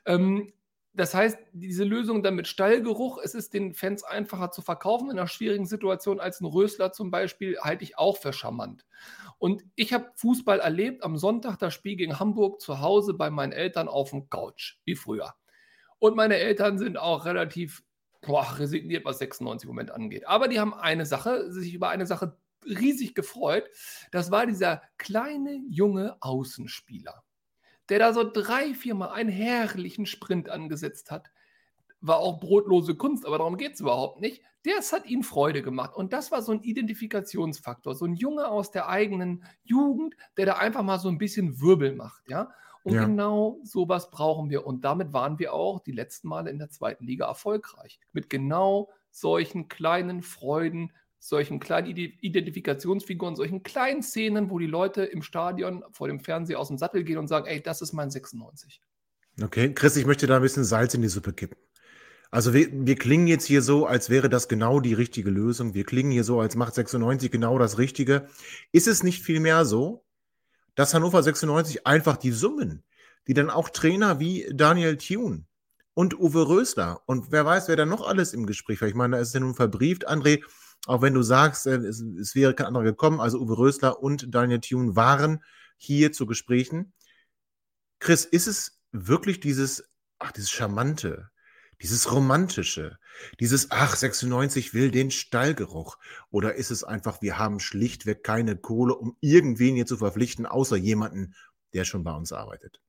Ähm, 0.05 0.53
das 0.95 1.15
heißt, 1.15 1.39
diese 1.53 1.83
Lösung 1.83 2.21
dann 2.21 2.35
mit 2.35 2.47
Stallgeruch, 2.47 3.17
es 3.23 3.33
ist 3.33 3.53
den 3.53 3.73
Fans 3.73 4.03
einfacher 4.03 4.51
zu 4.51 4.62
verkaufen 4.62 5.09
in 5.09 5.17
einer 5.17 5.27
schwierigen 5.27 5.65
Situation 5.65 6.19
als 6.19 6.39
ein 6.39 6.45
Rösler 6.45 6.91
zum 6.91 7.09
Beispiel, 7.09 7.57
halte 7.59 7.83
ich 7.83 7.97
auch 7.97 8.17
für 8.17 8.31
charmant. 8.31 8.85
Und 9.39 9.63
ich 9.75 9.91
habe 9.91 10.12
Fußball 10.15 10.59
erlebt 10.59 11.03
am 11.03 11.17
Sonntag, 11.17 11.57
das 11.57 11.73
Spiel 11.73 11.95
gegen 11.95 12.19
Hamburg 12.19 12.62
zu 12.62 12.79
Hause 12.79 13.15
bei 13.15 13.31
meinen 13.31 13.53
Eltern 13.53 13.88
auf 13.88 14.12
dem 14.12 14.29
Couch, 14.29 14.77
wie 14.85 14.95
früher. 14.95 15.33
Und 15.97 16.15
meine 16.15 16.38
Eltern 16.38 16.77
sind 16.77 16.97
auch 16.97 17.25
relativ 17.25 17.83
boah, 18.21 18.55
resigniert, 18.57 19.03
was 19.03 19.17
96 19.17 19.67
im 19.67 19.73
Moment 19.73 19.91
angeht. 19.91 20.27
Aber 20.27 20.47
die 20.47 20.59
haben 20.59 20.73
eine 20.73 21.05
Sache, 21.05 21.51
sich 21.51 21.73
über 21.73 21.89
eine 21.89 22.05
Sache 22.05 22.38
riesig 22.65 23.15
gefreut. 23.15 23.69
Das 24.12 24.29
war 24.29 24.45
dieser 24.45 24.83
kleine 24.97 25.59
junge 25.69 26.17
Außenspieler 26.21 27.23
der 27.89 27.99
da 27.99 28.13
so 28.13 28.29
drei, 28.29 28.73
viermal 28.73 29.09
einen 29.09 29.29
herrlichen 29.29 30.05
Sprint 30.05 30.49
angesetzt 30.49 31.11
hat. 31.11 31.31
War 32.01 32.17
auch 32.17 32.39
brotlose 32.39 32.95
Kunst, 32.95 33.25
aber 33.25 33.37
darum 33.37 33.57
geht 33.57 33.73
es 33.73 33.79
überhaupt 33.79 34.21
nicht. 34.21 34.41
Das 34.63 34.93
hat 34.93 35.05
ihm 35.05 35.23
Freude 35.23 35.61
gemacht. 35.61 35.95
Und 35.95 36.13
das 36.13 36.31
war 36.31 36.41
so 36.41 36.51
ein 36.51 36.61
Identifikationsfaktor. 36.61 37.95
So 37.95 38.05
ein 38.05 38.15
Junge 38.15 38.47
aus 38.47 38.71
der 38.71 38.87
eigenen 38.87 39.43
Jugend, 39.63 40.15
der 40.37 40.45
da 40.45 40.53
einfach 40.53 40.83
mal 40.83 40.99
so 40.99 41.09
ein 41.09 41.17
bisschen 41.17 41.61
Wirbel 41.61 41.95
macht, 41.95 42.29
ja. 42.29 42.51
Und 42.83 42.95
ja. 42.95 43.05
genau 43.05 43.59
sowas 43.63 44.09
brauchen 44.09 44.49
wir. 44.49 44.67
Und 44.67 44.83
damit 44.83 45.13
waren 45.13 45.39
wir 45.39 45.53
auch 45.53 45.79
die 45.79 45.93
letzten 45.93 46.27
Male 46.27 46.49
in 46.49 46.59
der 46.59 46.69
zweiten 46.69 47.05
Liga 47.05 47.27
erfolgreich. 47.27 47.99
Mit 48.11 48.29
genau 48.29 48.89
solchen 49.09 49.69
kleinen 49.69 50.21
Freuden, 50.21 50.91
solchen 51.25 51.61
kleinen 51.61 51.87
Identifikationsfiguren, 51.87 53.37
solchen 53.37 53.63
kleinen 53.63 54.03
Szenen, 54.03 54.49
wo 54.49 54.59
die 54.59 54.67
Leute 54.67 55.03
im 55.05 55.21
Stadion 55.21 55.81
vor 55.91 56.09
dem 56.09 56.19
Fernseher 56.19 56.59
aus 56.59 56.67
dem 56.67 56.77
Sattel 56.77 57.05
gehen 57.05 57.17
und 57.17 57.29
sagen, 57.29 57.45
ey, 57.45 57.61
das 57.61 57.81
ist 57.81 57.93
mein 57.93 58.11
96. 58.11 58.81
Okay, 59.41 59.73
Chris, 59.73 59.95
ich 59.95 60.05
möchte 60.05 60.27
da 60.27 60.35
ein 60.35 60.41
bisschen 60.41 60.65
Salz 60.65 60.93
in 60.93 61.01
die 61.01 61.07
Suppe 61.07 61.31
kippen. 61.31 61.57
Also 62.29 62.53
wir, 62.53 62.67
wir 62.71 62.95
klingen 62.95 63.27
jetzt 63.27 63.45
hier 63.45 63.61
so, 63.61 63.85
als 63.85 64.09
wäre 64.09 64.27
das 64.27 64.49
genau 64.49 64.81
die 64.81 64.93
richtige 64.93 65.29
Lösung. 65.29 65.73
Wir 65.73 65.85
klingen 65.85 66.11
hier 66.11 66.25
so, 66.25 66.41
als 66.41 66.57
macht 66.57 66.75
96 66.75 67.31
genau 67.31 67.57
das 67.57 67.77
Richtige. 67.77 68.27
Ist 68.73 68.87
es 68.87 69.01
nicht 69.01 69.23
vielmehr 69.23 69.63
so, 69.63 70.03
dass 70.75 70.93
Hannover 70.93 71.23
96 71.23 71.87
einfach 71.87 72.17
die 72.17 72.31
Summen, 72.31 72.83
die 73.27 73.33
dann 73.33 73.49
auch 73.49 73.69
Trainer 73.69 74.19
wie 74.19 74.49
Daniel 74.51 74.97
Thune 74.97 75.45
und 75.93 76.19
Uwe 76.19 76.49
Rösler 76.49 77.01
und 77.05 77.31
wer 77.31 77.45
weiß, 77.45 77.69
wer 77.69 77.77
da 77.77 77.85
noch 77.85 78.05
alles 78.05 78.33
im 78.33 78.45
Gespräch 78.45 78.81
war. 78.81 78.89
Ich 78.89 78.95
meine, 78.95 79.15
da 79.15 79.21
ist 79.21 79.33
ja 79.33 79.39
nun 79.39 79.55
verbrieft, 79.55 80.09
André, 80.09 80.43
auch 80.85 81.01
wenn 81.01 81.13
du 81.13 81.21
sagst, 81.21 81.65
äh, 81.67 81.75
es, 81.77 82.01
es 82.01 82.35
wäre 82.35 82.53
kein 82.53 82.67
anderer 82.67 82.83
gekommen, 82.83 83.19
also 83.19 83.39
Uwe 83.39 83.57
Rösler 83.57 84.01
und 84.01 84.33
Daniel 84.33 84.59
Thune 84.59 84.95
waren 84.95 85.43
hier 85.77 86.11
zu 86.11 86.25
Gesprächen. 86.25 86.93
Chris, 87.99 88.25
ist 88.25 88.47
es 88.47 88.79
wirklich 88.91 89.39
dieses, 89.39 89.89
ach, 90.19 90.31
dieses 90.31 90.51
Charmante, 90.51 91.29
dieses 91.81 92.11
Romantische, 92.11 92.97
dieses, 93.39 93.71
ach, 93.71 93.95
96 93.95 94.73
will 94.73 94.91
den 94.91 95.11
Stallgeruch? 95.11 95.97
Oder 96.29 96.55
ist 96.55 96.71
es 96.71 96.83
einfach, 96.83 97.21
wir 97.21 97.37
haben 97.37 97.59
schlichtweg 97.59 98.23
keine 98.23 98.57
Kohle, 98.57 98.95
um 98.95 99.17
irgendwen 99.21 99.75
hier 99.75 99.85
zu 99.85 99.97
verpflichten, 99.97 100.45
außer 100.45 100.75
jemanden, 100.75 101.33
der 101.73 101.85
schon 101.85 102.03
bei 102.03 102.13
uns 102.13 102.31
arbeitet? 102.31 102.82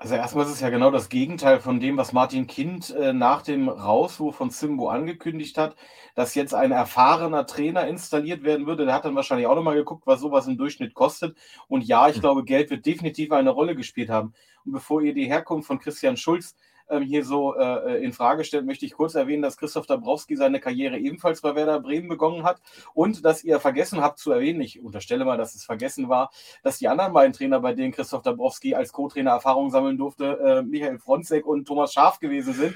Also 0.00 0.14
erstmal 0.14 0.46
ist 0.46 0.52
es 0.52 0.60
ja 0.60 0.70
genau 0.70 0.92
das 0.92 1.08
Gegenteil 1.08 1.58
von 1.58 1.80
dem, 1.80 1.96
was 1.96 2.12
Martin 2.12 2.46
Kind 2.46 2.90
äh, 2.90 3.12
nach 3.12 3.42
dem 3.42 3.68
Rauswurf 3.68 4.36
von 4.36 4.50
Simbo 4.50 4.88
angekündigt 4.90 5.58
hat, 5.58 5.74
dass 6.14 6.36
jetzt 6.36 6.54
ein 6.54 6.70
erfahrener 6.70 7.46
Trainer 7.46 7.88
installiert 7.88 8.44
werden 8.44 8.68
würde. 8.68 8.84
Der 8.84 8.94
hat 8.94 9.04
dann 9.04 9.16
wahrscheinlich 9.16 9.48
auch 9.48 9.56
nochmal 9.56 9.74
geguckt, 9.74 10.06
was 10.06 10.20
sowas 10.20 10.46
im 10.46 10.56
Durchschnitt 10.56 10.94
kostet. 10.94 11.36
Und 11.66 11.82
ja, 11.82 12.08
ich 12.08 12.14
hm. 12.14 12.20
glaube, 12.20 12.44
Geld 12.44 12.70
wird 12.70 12.86
definitiv 12.86 13.32
eine 13.32 13.50
Rolle 13.50 13.74
gespielt 13.74 14.08
haben. 14.08 14.34
Und 14.64 14.70
bevor 14.70 15.02
ihr 15.02 15.14
die 15.14 15.26
Herkunft 15.26 15.66
von 15.66 15.80
Christian 15.80 16.16
Schulz 16.16 16.54
ähm, 16.90 17.02
hier 17.02 17.24
so 17.24 17.56
äh, 17.56 18.02
in 18.02 18.12
Frage 18.12 18.44
stellt, 18.44 18.66
möchte 18.66 18.86
ich 18.86 18.92
kurz 18.92 19.14
erwähnen, 19.14 19.42
dass 19.42 19.56
Christoph 19.56 19.86
Dabrowski 19.86 20.36
seine 20.36 20.60
Karriere 20.60 20.98
ebenfalls 20.98 21.40
bei 21.40 21.54
Werder 21.54 21.80
Bremen 21.80 22.08
begonnen 22.08 22.44
hat 22.44 22.60
und 22.94 23.24
dass 23.24 23.44
ihr 23.44 23.60
vergessen 23.60 24.00
habt 24.00 24.18
zu 24.18 24.32
erwähnen, 24.32 24.60
ich 24.60 24.82
unterstelle 24.82 25.24
mal, 25.24 25.36
dass 25.36 25.54
es 25.54 25.64
vergessen 25.64 26.08
war, 26.08 26.30
dass 26.62 26.78
die 26.78 26.88
anderen 26.88 27.12
beiden 27.12 27.32
Trainer, 27.32 27.60
bei 27.60 27.74
denen 27.74 27.92
Christoph 27.92 28.22
Dabrowski 28.22 28.74
als 28.74 28.92
Co-Trainer 28.92 29.30
Erfahrung 29.30 29.70
sammeln 29.70 29.98
durfte, 29.98 30.38
äh, 30.38 30.62
Michael 30.62 30.98
Fronzek 30.98 31.46
und 31.46 31.66
Thomas 31.66 31.92
Schaf 31.92 32.20
gewesen 32.20 32.54
sind. 32.54 32.74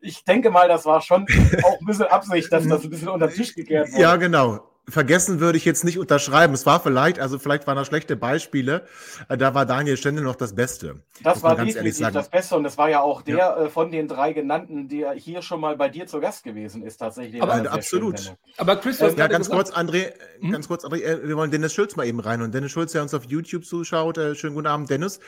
Ich 0.00 0.24
denke 0.24 0.50
mal, 0.50 0.68
das 0.68 0.84
war 0.84 1.00
schon 1.00 1.26
auch 1.64 1.80
ein 1.80 1.86
bisschen 1.86 2.06
Absicht, 2.06 2.52
dass 2.52 2.66
das 2.66 2.84
ein 2.84 2.90
bisschen 2.90 3.08
unter 3.08 3.28
den 3.28 3.36
Tisch 3.36 3.54
gekehrt 3.54 3.92
wurde. 3.92 4.00
Ja, 4.00 4.16
genau 4.16 4.71
vergessen 4.88 5.38
würde 5.38 5.58
ich 5.58 5.64
jetzt 5.64 5.84
nicht 5.84 5.98
unterschreiben. 5.98 6.54
Es 6.54 6.66
war 6.66 6.80
vielleicht, 6.80 7.20
also 7.20 7.38
vielleicht 7.38 7.66
waren 7.66 7.76
da 7.76 7.84
schlechte 7.84 8.16
Beispiele. 8.16 8.86
Äh, 9.28 9.36
da 9.36 9.54
war 9.54 9.64
Daniel 9.64 9.96
Stendel 9.96 10.24
noch 10.24 10.34
das 10.34 10.54
Beste. 10.54 11.02
Das 11.22 11.42
war 11.42 11.56
definitiv 11.56 12.10
das 12.10 12.28
Beste 12.28 12.56
und 12.56 12.64
das 12.64 12.76
war 12.78 12.90
ja 12.90 13.00
auch 13.00 13.22
der 13.22 13.36
ja. 13.36 13.56
Äh, 13.56 13.70
von 13.70 13.92
den 13.92 14.08
drei 14.08 14.32
genannten, 14.32 14.88
der 14.88 15.12
hier 15.12 15.42
schon 15.42 15.60
mal 15.60 15.76
bei 15.76 15.88
dir 15.88 16.06
zu 16.06 16.20
Gast 16.20 16.42
gewesen 16.42 16.82
ist, 16.82 16.96
tatsächlich. 16.96 17.40
Aber 17.40 17.70
absolut. 17.70 18.34
Aber 18.56 18.76
Chris, 18.76 19.00
was 19.00 19.14
ja, 19.16 19.28
ganz 19.28 19.48
kurz, 19.48 19.70
André, 19.70 20.12
hm? 20.40 20.50
ganz 20.50 20.66
kurz, 20.66 20.84
André, 20.84 21.02
äh, 21.02 21.28
wir 21.28 21.36
wollen 21.36 21.50
Dennis 21.50 21.72
Schulz 21.72 21.94
mal 21.94 22.06
eben 22.06 22.20
rein 22.20 22.42
und 22.42 22.52
Dennis 22.52 22.72
Schulz, 22.72 22.92
der 22.92 23.02
uns 23.02 23.14
auf 23.14 23.24
YouTube 23.24 23.64
zuschaut, 23.64 24.18
äh, 24.18 24.34
schönen 24.34 24.54
guten 24.54 24.66
Abend, 24.66 24.90
Dennis. 24.90 25.20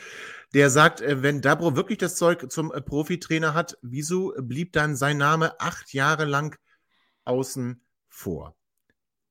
Der 0.53 0.69
sagt, 0.69 1.03
wenn 1.05 1.41
Dabro 1.41 1.75
wirklich 1.75 1.97
das 1.97 2.15
Zeug 2.15 2.51
zum 2.51 2.69
Profitrainer 2.69 3.53
hat, 3.53 3.77
wieso 3.81 4.33
blieb 4.37 4.73
dann 4.73 4.95
sein 4.95 5.17
Name 5.17 5.59
acht 5.59 5.93
Jahre 5.93 6.25
lang 6.25 6.55
außen 7.25 7.81
vor? 8.07 8.55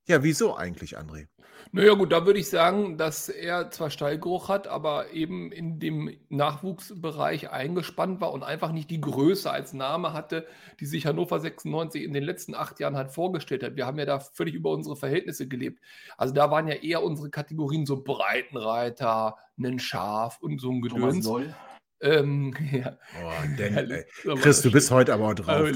Ja, 0.07 0.23
wieso 0.23 0.57
eigentlich, 0.57 0.99
André? 0.99 1.27
Naja, 1.73 1.95
gut, 1.95 2.13
da 2.13 2.25
würde 2.25 2.39
ich 2.39 2.49
sagen, 2.49 2.99
dass 2.99 3.29
er 3.29 3.71
zwar 3.73 3.91
Stallgeruch 3.91 4.49
hat, 4.49 4.69
aber 4.69 5.11
eben 5.11 5.51
in 5.51 5.81
dem 5.81 6.17
Nachwuchsbereich 6.29 7.51
eingespannt 7.51 8.21
war 8.21 8.33
und 8.33 8.45
einfach 8.45 8.71
nicht 8.71 8.91
die 8.91 9.01
Größe 9.01 9.51
als 9.51 9.73
Name 9.73 10.13
hatte, 10.13 10.47
die 10.79 10.87
sich 10.87 11.07
Hannover 11.07 11.41
96 11.41 12.05
in 12.05 12.13
den 12.13 12.23
letzten 12.23 12.55
acht 12.55 12.79
Jahren 12.79 12.97
halt 12.97 13.11
vorgestellt 13.11 13.65
hat. 13.65 13.75
Wir 13.75 13.87
haben 13.87 13.99
ja 13.99 14.05
da 14.05 14.21
völlig 14.21 14.55
über 14.55 14.71
unsere 14.71 14.95
Verhältnisse 14.95 15.49
gelebt. 15.49 15.81
Also 16.17 16.33
da 16.33 16.49
waren 16.51 16.69
ja 16.69 16.75
eher 16.75 17.03
unsere 17.03 17.31
Kategorien 17.31 17.87
so 17.87 18.05
Breitenreiter, 18.05 19.37
ein 19.59 19.81
Schaf 19.81 20.39
und 20.41 20.61
so 20.61 20.71
ein 20.71 20.81
Gedöns. 20.81 21.29
Ähm, 22.01 22.55
ja. 22.73 22.97
Oh, 23.21 23.57
denn, 23.59 24.05
Chris, 24.41 24.63
du 24.63 24.71
bist 24.71 24.93
heute 24.93 25.13
aber 25.13 25.29
auch 25.29 25.35
drauf. 25.35 25.69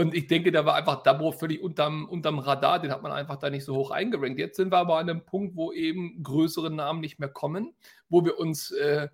Und 0.00 0.14
ich 0.14 0.28
denke, 0.28 0.50
da 0.50 0.64
war 0.64 0.76
einfach 0.76 1.02
Dabo 1.02 1.30
völlig 1.30 1.60
unterm, 1.60 2.08
unterm 2.08 2.38
Radar, 2.38 2.80
den 2.80 2.90
hat 2.90 3.02
man 3.02 3.12
einfach 3.12 3.36
da 3.36 3.50
nicht 3.50 3.66
so 3.66 3.76
hoch 3.76 3.90
eingerankt. 3.90 4.38
Jetzt 4.38 4.56
sind 4.56 4.72
wir 4.72 4.78
aber 4.78 4.96
an 4.96 5.10
einem 5.10 5.26
Punkt, 5.26 5.56
wo 5.56 5.72
eben 5.72 6.22
größere 6.22 6.70
Namen 6.70 7.00
nicht 7.00 7.18
mehr 7.18 7.28
kommen, 7.28 7.74
wo 8.08 8.24
wir 8.24 8.38
uns 8.38 8.70
äh, 8.70 9.08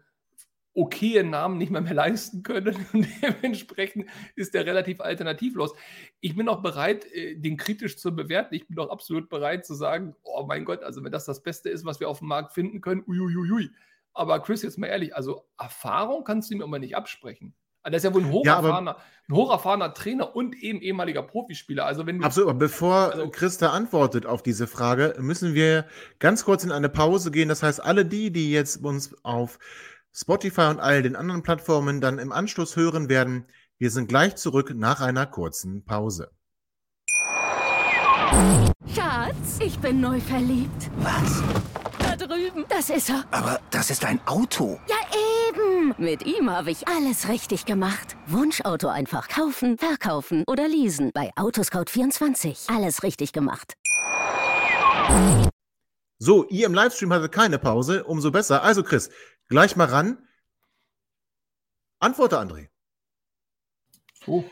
okaye 0.75 1.25
Namen 1.25 1.59
nicht 1.59 1.73
mehr, 1.73 1.81
mehr 1.81 1.93
leisten 1.93 2.45
können. 2.45 2.87
Und 2.93 3.09
dementsprechend 3.21 4.09
ist 4.37 4.55
der 4.55 4.65
relativ 4.65 5.01
alternativlos. 5.01 5.75
Ich 6.21 6.37
bin 6.37 6.49
auch 6.49 6.63
bereit, 6.63 7.05
äh, 7.13 7.35
den 7.35 7.57
kritisch 7.57 7.99
zu 7.99 8.15
bewerten. 8.15 8.55
Ich 8.55 8.69
bin 8.69 8.79
auch 8.79 8.91
absolut 8.91 9.29
bereit 9.29 9.67
zu 9.67 9.75
sagen, 9.75 10.15
oh 10.23 10.45
mein 10.47 10.65
Gott, 10.65 10.85
also 10.85 11.03
wenn 11.03 11.11
das 11.11 11.25
das 11.25 11.43
Beste 11.43 11.69
ist, 11.69 11.85
was 11.85 11.99
wir 11.99 12.09
auf 12.09 12.21
dem 12.21 12.29
Markt 12.29 12.53
finden 12.53 12.81
können, 12.81 13.03
uiuiui. 13.09 13.71
Aber 14.15 14.39
Chris, 14.39 14.63
jetzt 14.63 14.79
mal 14.79 14.87
ehrlich, 14.87 15.17
also 15.17 15.49
Erfahrung 15.59 16.23
kannst 16.23 16.49
du 16.49 16.55
ihm 16.55 16.63
immer 16.63 16.79
nicht 16.79 16.95
absprechen. 16.95 17.57
Also, 17.87 17.93
das 17.93 18.03
ist 18.03 18.11
ja 18.11 18.15
wohl 18.15 18.23
ein 18.25 18.33
hocherfahrener, 18.33 18.97
ja, 18.99 19.03
ein 19.29 19.35
hocherfahrener 19.37 19.95
Trainer 19.95 20.35
und 20.35 20.57
eben 20.57 20.81
ehemaliger 20.81 21.23
Profispieler. 21.23 21.87
Also 21.87 22.05
wenn 22.05 22.19
du, 22.19 22.25
absolut, 22.25 22.51
aber 22.51 22.59
bevor 22.59 23.13
also, 23.13 23.31
Christa 23.31 23.71
antwortet 23.71 24.27
auf 24.27 24.43
diese 24.43 24.67
Frage, 24.67 25.15
müssen 25.21 25.55
wir 25.55 25.87
ganz 26.19 26.45
kurz 26.45 26.65
in 26.65 26.73
eine 26.73 26.89
Pause 26.89 27.31
gehen. 27.31 27.49
Das 27.49 27.63
heißt, 27.63 27.81
alle 27.81 28.05
die, 28.05 28.33
die 28.33 28.51
jetzt 28.51 28.83
uns 28.83 29.15
auf 29.23 29.61
Spotify 30.13 30.63
und 30.63 30.81
all 30.81 31.05
den 31.05 31.15
anderen 31.15 31.45
Plattformen 31.45 32.01
dann 32.01 32.19
im 32.19 32.33
Anschluss 32.33 32.75
hören 32.75 33.09
werden, 33.09 33.47
wir 33.79 33.93
sind 33.93 34.09
gleich 34.09 34.35
zurück 34.35 34.73
nach 34.75 35.01
einer 35.01 35.27
kurzen 35.27 35.85
Pause. 35.85 36.33
Schatz, 38.93 39.61
ich 39.61 39.79
bin 39.79 40.01
neu 40.01 40.19
verliebt. 40.19 40.91
Was? 40.97 41.41
Da 42.01 42.17
drüben. 42.17 42.65
Das 42.69 42.91
ist 42.91 43.11
er. 43.11 43.23
Aber 43.31 43.61
das 43.71 43.91
ist 43.91 44.05
ein 44.05 44.19
Auto. 44.27 44.81
Ja, 44.89 44.97
Mit 45.99 46.27
ihm 46.27 46.51
habe 46.51 46.71
ich 46.71 46.89
alles 46.89 47.29
richtig 47.29 47.65
gemacht. 47.65 48.17
Wunschauto 48.27 48.89
einfach 48.89 49.29
kaufen, 49.29 49.79
verkaufen 49.79 50.45
oder 50.47 50.69
leasen. 50.69 51.11
Bei 51.15 51.33
Autoscout24. 51.37 52.75
Alles 52.75 53.03
richtig 53.03 53.33
gemacht. 53.33 53.75
So, 56.19 56.49
ihr 56.49 56.67
im 56.67 56.75
Livestream 56.75 57.13
hattet 57.13 57.33
keine 57.33 57.59
Pause. 57.59 58.05
Umso 58.05 58.31
besser. 58.31 58.63
Also, 58.63 58.83
Chris, 58.83 59.11
gleich 59.49 59.77
mal 59.77 59.87
ran. 59.87 60.19
Antworte, 62.01 62.39
André. 62.39 62.69
Oh, 64.27 64.45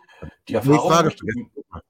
die 0.49 0.55
Erfahrung. 0.55 0.77
Nee, 0.77 0.89
Frage 0.89 1.85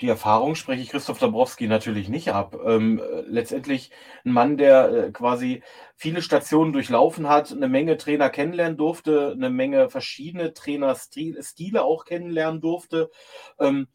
die 0.00 0.08
Erfahrung 0.08 0.54
spreche 0.56 0.82
ich 0.82 0.90
Christoph 0.90 1.18
Dabrowski 1.18 1.68
natürlich 1.68 2.08
nicht 2.08 2.30
ab. 2.32 2.56
Ähm, 2.64 3.00
letztendlich 3.26 3.90
ein 4.24 4.32
Mann, 4.32 4.58
der 4.58 4.92
äh, 4.92 5.10
quasi 5.10 5.62
viele 5.96 6.20
Stationen 6.20 6.72
durchlaufen 6.72 7.28
hat, 7.28 7.50
eine 7.52 7.68
Menge 7.68 7.96
Trainer 7.96 8.28
kennenlernen 8.28 8.76
durfte, 8.76 9.32
eine 9.32 9.48
Menge 9.48 9.88
verschiedene 9.88 10.52
Trainerstile 10.52 11.82
auch 11.82 12.04
kennenlernen 12.04 12.60
durfte. 12.60 13.10
Ähm, 13.58 13.88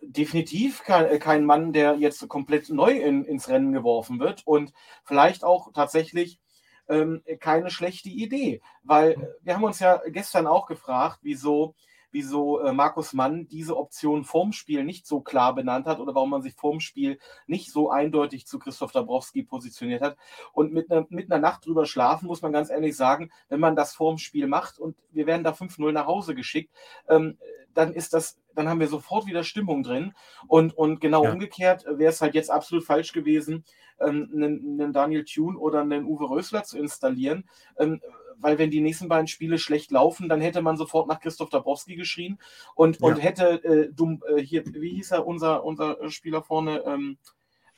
definitiv 0.00 0.82
kein, 0.84 1.18
kein, 1.18 1.44
Mann, 1.44 1.72
der 1.72 1.96
jetzt 1.96 2.26
komplett 2.28 2.70
neu 2.70 2.92
in, 2.92 3.24
ins 3.24 3.48
Rennen 3.48 3.72
geworfen 3.72 4.20
wird 4.20 4.46
und 4.46 4.72
vielleicht 5.04 5.44
auch 5.44 5.72
tatsächlich 5.72 6.40
ähm, 6.88 7.22
keine 7.40 7.70
schlechte 7.70 8.08
Idee, 8.08 8.62
weil 8.82 9.36
wir 9.42 9.54
haben 9.54 9.64
uns 9.64 9.80
ja 9.80 10.00
gestern 10.06 10.46
auch 10.46 10.66
gefragt, 10.66 11.18
wieso 11.22 11.74
wieso 12.10 12.60
äh, 12.60 12.72
Markus 12.72 13.12
Mann 13.12 13.48
diese 13.48 13.76
Option 13.76 14.24
vorm 14.24 14.52
Spiel 14.52 14.84
nicht 14.84 15.06
so 15.06 15.20
klar 15.20 15.54
benannt 15.54 15.86
hat 15.86 16.00
oder 16.00 16.14
warum 16.14 16.30
man 16.30 16.42
sich 16.42 16.54
vorm 16.54 16.80
Spiel 16.80 17.18
nicht 17.46 17.72
so 17.72 17.90
eindeutig 17.90 18.46
zu 18.46 18.58
Christoph 18.58 18.92
Dabrowski 18.92 19.42
positioniert 19.42 20.02
hat. 20.02 20.16
Und 20.52 20.72
mit, 20.72 20.88
ne, 20.88 21.06
mit 21.10 21.30
einer 21.30 21.40
Nacht 21.40 21.66
drüber 21.66 21.86
schlafen, 21.86 22.26
muss 22.26 22.42
man 22.42 22.52
ganz 22.52 22.70
ehrlich 22.70 22.96
sagen, 22.96 23.30
wenn 23.48 23.60
man 23.60 23.76
das 23.76 23.94
vorm 23.94 24.18
Spiel 24.18 24.46
macht 24.46 24.78
und 24.78 24.96
wir 25.10 25.26
werden 25.26 25.44
da 25.44 25.50
5-0 25.50 25.92
nach 25.92 26.06
Hause 26.06 26.34
geschickt, 26.34 26.72
ähm, 27.08 27.38
dann 27.74 27.92
ist 27.92 28.12
das, 28.12 28.38
dann 28.54 28.68
haben 28.68 28.80
wir 28.80 28.88
sofort 28.88 29.26
wieder 29.26 29.44
Stimmung 29.44 29.82
drin. 29.82 30.14
Und, 30.46 30.76
und 30.76 31.00
genau 31.00 31.24
ja. 31.24 31.32
umgekehrt 31.32 31.84
wäre 31.86 32.10
es 32.10 32.20
halt 32.20 32.34
jetzt 32.34 32.50
absolut 32.50 32.84
falsch 32.84 33.12
gewesen, 33.12 33.64
ähm, 34.00 34.30
einen, 34.32 34.80
einen 34.80 34.92
Daniel 34.92 35.24
Thune 35.24 35.58
oder 35.58 35.80
einen 35.82 36.04
Uwe 36.04 36.28
Rösler 36.28 36.64
zu 36.64 36.78
installieren. 36.78 37.48
Ähm, 37.78 38.00
weil 38.40 38.58
wenn 38.58 38.70
die 38.70 38.80
nächsten 38.80 39.08
beiden 39.08 39.26
Spiele 39.26 39.58
schlecht 39.58 39.90
laufen, 39.90 40.28
dann 40.28 40.40
hätte 40.40 40.62
man 40.62 40.76
sofort 40.76 41.08
nach 41.08 41.20
Christoph 41.20 41.50
Dabrowski 41.50 41.96
geschrien 41.96 42.38
und, 42.74 43.00
ja. 43.00 43.06
und 43.06 43.16
hätte 43.16 43.64
äh, 43.64 43.92
Dum, 43.92 44.22
äh, 44.28 44.40
hier, 44.40 44.64
wie 44.66 44.94
hieß 44.94 45.12
er, 45.12 45.26
unser, 45.26 45.64
unser 45.64 46.10
Spieler 46.10 46.42
vorne, 46.42 46.82
ähm, 46.86 47.18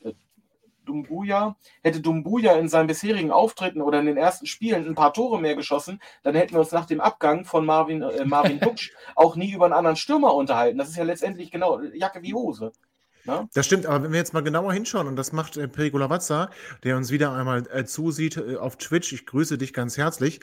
äh, 0.03 0.13
Dumbuya, 0.85 1.55
hätte 1.83 2.01
Dumbuya 2.01 2.53
in 2.53 2.67
seinen 2.67 2.87
bisherigen 2.87 3.31
Auftritten 3.31 3.81
oder 3.81 3.99
in 3.99 4.05
den 4.05 4.17
ersten 4.17 4.45
Spielen 4.45 4.87
ein 4.87 4.95
paar 4.95 5.13
Tore 5.13 5.39
mehr 5.39 5.55
geschossen, 5.55 6.01
dann 6.23 6.35
hätten 6.35 6.53
wir 6.53 6.59
uns 6.59 6.71
nach 6.71 6.85
dem 6.85 7.01
Abgang 7.01 7.45
von 7.45 7.65
Marvin, 7.65 8.01
äh, 8.01 8.25
Marvin 8.25 8.59
Duksch 8.61 8.93
auch 9.15 9.35
nie 9.35 9.53
über 9.53 9.65
einen 9.65 9.73
anderen 9.73 9.97
Stürmer 9.97 10.33
unterhalten. 10.33 10.77
Das 10.77 10.89
ist 10.89 10.97
ja 10.97 11.03
letztendlich 11.03 11.51
genau 11.51 11.81
Jacke 11.81 12.21
wie 12.21 12.33
Hose. 12.33 12.71
Ne? 13.25 13.47
Das 13.53 13.65
stimmt, 13.65 13.85
aber 13.85 14.03
wenn 14.03 14.11
wir 14.11 14.19
jetzt 14.19 14.33
mal 14.33 14.41
genauer 14.41 14.73
hinschauen, 14.73 15.07
und 15.07 15.15
das 15.15 15.31
macht 15.31 15.57
äh, 15.57 15.67
Perico 15.67 15.97
Lavazza, 15.97 16.49
der 16.83 16.97
uns 16.97 17.11
wieder 17.11 17.33
einmal 17.33 17.63
äh, 17.71 17.85
zusieht 17.85 18.37
äh, 18.37 18.57
auf 18.57 18.77
Twitch, 18.77 19.13
ich 19.13 19.25
grüße 19.25 19.57
dich 19.57 19.73
ganz 19.73 19.97
herzlich, 19.97 20.41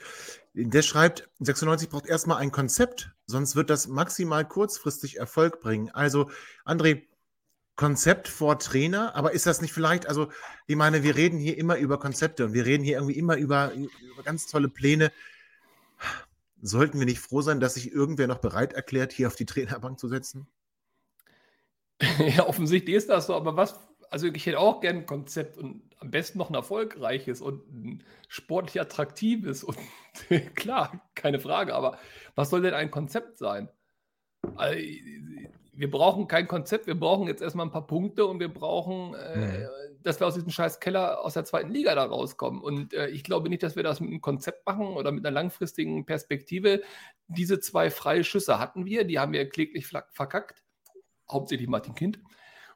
der 0.55 0.83
schreibt, 0.83 1.29
96 1.41 1.89
braucht 1.89 2.07
erstmal 2.07 2.39
ein 2.39 2.51
Konzept, 2.53 3.13
sonst 3.27 3.57
wird 3.57 3.71
das 3.71 3.89
maximal 3.89 4.47
kurzfristig 4.47 5.19
Erfolg 5.19 5.61
bringen. 5.61 5.91
Also, 5.91 6.31
André, 6.65 7.03
Konzept 7.79 8.27
vor 8.27 8.59
Trainer, 8.59 9.15
aber 9.15 9.33
ist 9.33 9.47
das 9.47 9.61
nicht 9.61 9.73
vielleicht, 9.73 10.09
also 10.09 10.33
ich 10.67 10.75
meine, 10.75 11.05
wir 11.05 11.15
reden 11.15 11.39
hier 11.39 11.57
immer 11.57 11.77
über 11.77 12.01
Konzepte 12.01 12.47
und 12.47 12.53
wir 12.53 12.67
reden 12.67 12.83
hier 12.83 12.97
irgendwie 12.97 13.17
immer 13.17 13.37
über, 13.37 13.73
über 13.73 14.23
ganz 14.25 14.49
tolle 14.49 14.69
Pläne. 14.69 15.13
Sollten 16.61 16.99
wir 16.99 17.07
nicht 17.07 17.21
froh 17.21 17.41
sein, 17.41 17.61
dass 17.61 17.75
sich 17.75 17.93
irgendwer 17.93 18.27
noch 18.27 18.39
bereit 18.39 18.73
erklärt, 18.73 19.13
hier 19.13 19.29
auf 19.29 19.37
die 19.37 19.47
Trainerbank 19.47 20.01
zu 20.01 20.09
setzen? 20.09 20.49
Ja, 22.37 22.47
offensichtlich 22.47 22.97
ist 22.97 23.09
das 23.09 23.27
so, 23.27 23.35
aber 23.35 23.57
was, 23.57 23.79
also 24.11 24.27
ich 24.27 24.47
hätte 24.47 24.59
auch 24.59 24.81
gerne 24.81 25.01
ein 25.01 25.07
Konzept 25.07 25.59
und 25.59 25.83
am 25.99 26.11
besten 26.11 26.39
noch 26.39 26.49
ein 26.49 26.55
erfolgreiches 26.55 27.41
und 27.41 27.67
ein 27.73 28.05
sportlich 28.29 28.81
attraktives 28.81 29.65
und 29.65 29.77
klar, 30.55 31.01
keine 31.15 31.41
Frage, 31.41 31.75
aber 31.75 31.99
was 32.35 32.51
soll 32.51 32.63
denn 32.63 32.75
ein 32.75 32.91
Konzept 32.91 33.39
sein? 33.39 33.69
Also, 34.57 34.79
wir 35.79 35.91
brauchen 35.91 36.27
kein 36.27 36.49
Konzept, 36.49 36.89
wir 36.89 36.99
brauchen 36.99 37.29
jetzt 37.29 37.41
erstmal 37.41 37.67
ein 37.67 37.71
paar 37.71 37.87
Punkte 37.87 38.27
und 38.27 38.41
wir 38.41 38.53
brauchen, 38.53 39.15
äh, 39.15 39.39
mhm. 39.39 39.69
dass 40.03 40.19
wir 40.19 40.27
aus 40.27 40.35
diesem 40.35 40.51
scheiß 40.51 40.81
Keller 40.81 41.25
aus 41.25 41.35
der 41.35 41.45
zweiten 41.45 41.71
Liga 41.71 41.95
da 41.95 42.05
rauskommen. 42.05 42.61
Und 42.61 42.95
äh, 42.95 43.09
ich 43.09 43.23
glaube 43.23 43.49
nicht, 43.49 43.63
dass 43.63 43.77
wir 43.77 43.85
das 43.85 44.01
mit 44.01 44.11
einem 44.11 44.21
Konzept 44.21 44.67
machen 44.67 44.89
oder 44.89 45.13
mit 45.13 45.25
einer 45.25 45.33
langfristigen 45.33 46.05
Perspektive. 46.05 46.83
Diese 47.29 47.61
zwei 47.61 47.91
freie 47.91 48.25
Schüsse 48.25 48.59
hatten 48.59 48.87
wir, 48.87 49.05
die 49.05 49.21
haben 49.21 49.33
wir 49.33 49.49
kläglich 49.49 49.87
verkackt 49.87 50.63
hauptsächlich 51.31 51.69
Martin 51.69 51.95
Kind. 51.95 52.19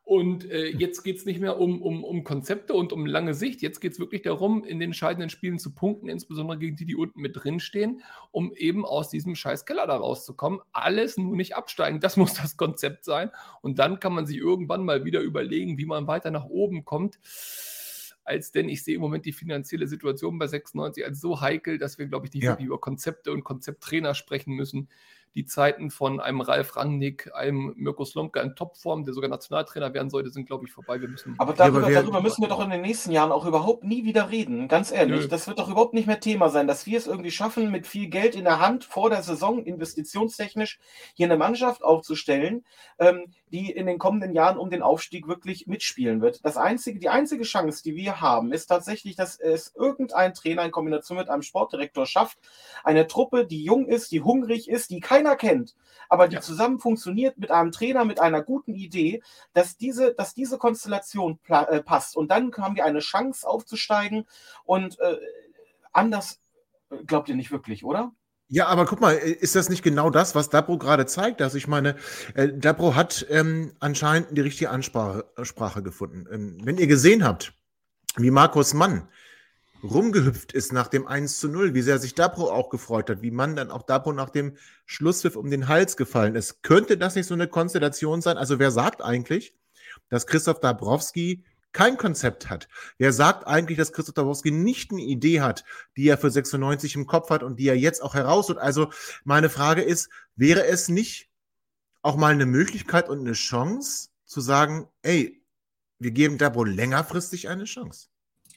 Und 0.05 0.51
äh, 0.51 0.73
hm. 0.73 0.81
jetzt 0.81 1.05
geht 1.05 1.19
es 1.19 1.25
nicht 1.25 1.41
mehr 1.41 1.61
um, 1.61 1.81
um, 1.81 2.03
um 2.03 2.25
Konzepte 2.25 2.75
und 2.75 2.93
um 2.93 3.07
lange 3.07 3.35
Sicht. 3.35 3.63
Jetzt 3.63 3.81
geht 3.81 3.93
es 3.93 4.01
wirklich 4.01 4.23
darum, 4.23 4.65
in 4.65 4.81
den 4.81 4.91
entscheidenden 4.91 5.31
Spielen 5.31 5.59
zu 5.59 5.75
punkten, 5.75 6.09
insbesondere 6.09 6.59
gegen 6.59 6.77
die, 6.77 6.87
die 6.87 6.97
unten 6.97 7.21
mit 7.21 7.37
drin 7.37 7.61
stehen, 7.61 8.03
um 8.33 8.53
eben 8.55 8.85
aus 8.85 9.11
diesem 9.11 9.37
scheiß 9.37 9.65
Keller 9.65 9.87
da 9.87 9.97
rauszukommen. 9.97 10.61
Alles 10.73 11.17
nur 11.19 11.37
nicht 11.37 11.55
absteigen. 11.55 12.01
Das 12.01 12.17
muss 12.19 12.35
das 12.35 12.57
Konzept 12.57 13.05
sein. 13.05 13.31
Und 13.61 13.79
dann 13.79 14.01
kann 14.01 14.13
man 14.13 14.27
sich 14.27 14.39
irgendwann 14.39 14.85
mal 14.85 15.05
wieder 15.05 15.21
überlegen, 15.21 15.79
wie 15.79 15.87
man 15.87 16.09
weiter 16.09 16.31
nach 16.33 16.47
oben 16.47 16.85
kommt. 16.85 17.21
Als 18.25 18.53
denn 18.53 18.69
ich 18.69 18.85
sehe 18.85 18.97
im 18.97 19.01
Moment 19.01 19.25
die 19.25 19.33
finanzielle 19.33 19.89
Situation 19.89 20.39
bei 20.39 20.47
96 20.47 21.05
als 21.05 21.21
so 21.21 21.41
heikel, 21.41 21.79
dass 21.79 21.99
wir, 21.99 22.07
glaube 22.07 22.27
ich, 22.27 22.33
nicht 22.33 22.45
ja. 22.45 22.57
über 22.57 22.81
Konzepte 22.81 23.33
und 23.33 23.43
Konzepttrainer 23.43 24.15
sprechen 24.15 24.55
müssen 24.55 24.89
die 25.35 25.47
Zeiten 25.47 25.91
von 25.91 26.21
einem 26.21 26.41
Ralf 26.41 26.77
Rangnick, 26.77 27.35
einem 27.35 27.73
Mirko 27.77 28.05
Slomka 28.05 28.41
in 28.41 28.55
Topform, 28.55 29.05
der 29.05 29.15
sogar 29.15 29.31
Nationaltrainer 29.31 29.95
werden 29.95 30.11
sollte, 30.11 30.31
sind, 30.31 30.47
glaube 30.47 30.67
ich, 30.67 30.73
vorbei. 30.73 31.01
Wir 31.01 31.09
müssen 31.09 31.35
aber 31.39 31.55
darüber, 31.55 31.81
ja, 31.81 32.01
aber 32.01 32.03
darüber, 32.03 32.21
müssen 32.21 32.43
wir 32.43 32.49
doch 32.49 32.63
in 32.63 32.71
den 32.71 32.83
nächsten 32.83 33.13
Jahren 33.13 33.33
auch 33.33 33.47
überhaupt 33.47 33.85
nie 33.85 34.05
wieder 34.05 34.31
reden. 34.31 34.69
Ganz 34.69 34.93
ehrlich, 34.93 35.23
Nö. 35.23 35.29
das 35.29 35.49
wird 35.49 35.59
doch 35.59 35.71
überhaupt 35.71 35.95
nicht 35.95 36.07
mehr 36.07 36.21
Thema 36.21 36.51
sein, 36.51 36.67
dass 36.67 36.87
wir 36.87 36.99
es 36.99 37.07
irgendwie 37.07 37.31
schaffen, 37.31 37.71
mit 37.71 37.87
viel 37.87 38.09
Geld 38.09 38.35
in 38.35 38.45
der 38.45 38.61
Hand 38.61 38.85
vor 38.85 39.09
der 39.09 39.23
Saison 39.23 39.65
investitionstechnisch 39.65 40.79
hier 41.15 41.27
eine 41.27 41.39
Mannschaft 41.39 41.83
aufzustellen, 41.83 42.65
ähm, 42.99 43.33
die 43.53 43.71
in 43.71 43.87
den 43.87 43.99
kommenden 43.99 44.35
Jahren 44.35 44.59
um 44.59 44.71
den 44.71 44.83
Aufstieg 44.83 45.29
wirklich 45.29 45.67
mitspielen 45.67 46.21
wird. 46.21 46.45
Das 46.45 46.57
einzige, 46.57 46.99
die 46.99 47.09
einzige 47.09 47.45
Chance, 47.45 47.83
die 47.83 47.97
wir 47.97 48.21
haben, 48.21 48.53
ist 48.53 48.67
tatsächlich, 48.67 49.17
dass 49.17 49.39
es 49.39 49.75
irgendein 49.75 50.35
Trainer 50.35 50.65
in 50.65 50.71
Kombination 50.71 51.19
mit 51.19 51.29
einem 51.29 51.43
Sportdirektor 51.43 52.07
schafft, 52.07 52.39
eine 52.85 53.07
Truppe, 53.07 53.47
die 53.47 53.65
jung 53.65 53.87
ist, 53.87 54.13
die 54.13 54.21
hungrig 54.21 54.69
ist, 54.69 54.91
die 54.91 55.01
keiner 55.23 55.37
kennt, 55.37 55.75
aber 56.09 56.29
die 56.29 56.37
ja. 56.37 56.41
zusammen 56.41 56.79
funktioniert 56.79 57.39
mit 57.39 57.51
einem 57.51 57.73
Trainer, 57.73 58.05
mit 58.05 58.21
einer 58.21 58.43
guten 58.43 58.75
Idee, 58.75 59.23
dass 59.55 59.77
diese, 59.77 60.15
dass 60.15 60.35
diese 60.35 60.59
Konstellation 60.59 61.39
äh, 61.49 61.81
passt. 61.83 62.17
Und 62.17 62.31
dann 62.31 62.53
haben 62.57 62.77
wir 62.77 62.85
eine 62.85 63.01
Chance 63.01 63.47
aufzusteigen 63.47 64.27
und 64.65 64.99
äh, 65.01 65.17
anders 65.93 66.41
äh, 66.91 67.05
glaubt 67.05 67.29
ihr 67.29 67.37
nicht 67.37 67.53
wirklich, 67.53 67.85
oder? 67.85 68.13
Ja, 68.49 68.67
aber 68.67 68.85
guck 68.85 69.01
mal, 69.01 69.13
ist 69.13 69.57
das 69.57 69.71
nicht 69.71 69.83
genau 69.83 70.11
das, 70.11 70.35
was 70.35 70.51
Dabro 70.51 70.77
gerade 70.77 71.07
zeigt? 71.07 71.41
Also 71.41 71.57
ich 71.57 71.69
meine, 71.69 71.97
äh, 72.35 72.49
Dabro 72.53 72.95
hat 72.95 73.25
ähm, 73.31 73.73
anscheinend 73.81 74.37
die 74.37 74.43
richtige 74.43 74.69
Ansprache 74.69 75.25
Sprache 75.43 75.83
gefunden. 75.83 76.27
Ähm, 76.31 76.59
wenn 76.63 76.77
ihr 76.77 76.87
gesehen 76.87 77.25
habt, 77.25 77.55
wie 78.17 78.31
Markus 78.31 78.75
Mann 78.75 79.09
rumgehüpft 79.83 80.53
ist 80.53 80.73
nach 80.73 80.89
dem 80.89 81.07
1 81.07 81.39
zu 81.39 81.49
0, 81.49 81.75
wie 81.75 81.83
sehr 81.83 81.99
sich 81.99 82.15
Dabro 82.15 82.51
auch 82.51 82.71
gefreut 82.71 83.11
hat, 83.11 83.23
wie 83.23 83.31
Mann 83.31 83.57
dann 83.57 83.71
auch 83.71 83.83
Dabro 83.83 84.13
nach 84.13 84.31
dem 84.31 84.57
Schlusspfiff 84.87 85.37
um 85.37 85.51
den 85.51 85.69
Hals 85.69 85.97
gefallen 85.97 86.35
ist. 86.35 86.63
Könnte 86.63 86.97
das 86.97 87.15
nicht 87.15 87.27
so 87.27 87.35
eine 87.35 87.49
Konstellation 87.49 88.23
sein? 88.23 88.39
Also 88.39 88.59
wer 88.59 88.71
sagt 88.71 89.03
eigentlich, 89.03 89.55
dass 90.09 90.27
Christoph 90.27 90.61
Dabrowski 90.61 91.45
kein 91.73 91.97
Konzept 91.97 92.51
hat. 92.51 92.69
Wer 92.99 93.13
sagt 93.13 93.47
eigentlich, 93.47 93.79
dass 93.79 93.93
Christoph 93.93 94.15
Dabrowski 94.15 94.51
nicht 94.51 94.93
eine 94.93 95.03
Idee 95.03 95.41
hat, 95.41 95.65
die 95.97 96.07
er 96.07 96.19
für 96.19 96.31
96 96.31 96.95
im 96.97 97.07
Kopf 97.07 97.31
hat 97.31 97.43
und 97.43 97.59
die 97.59 97.67
er 97.67 97.77
jetzt 97.77 98.03
auch 98.03 98.15
herausholt? 98.15 98.59
Also 98.59 98.91
meine 99.25 99.49
Frage 99.49 99.83
ist, 99.83 100.11
wäre 100.37 100.67
es 100.67 100.89
nicht 100.89 101.31
auch 102.03 102.17
mal 102.17 102.33
eine 102.33 102.47
Möglichkeit 102.47 103.09
und 103.09 103.21
eine 103.21 103.33
Chance 103.33 104.11
zu 104.27 104.41
sagen, 104.41 104.89
ey, 105.03 105.43
wir 105.99 106.11
geben 106.11 106.37
Dabro 106.37 106.65
längerfristig 106.65 107.49
eine 107.49 107.65
Chance? 107.65 108.09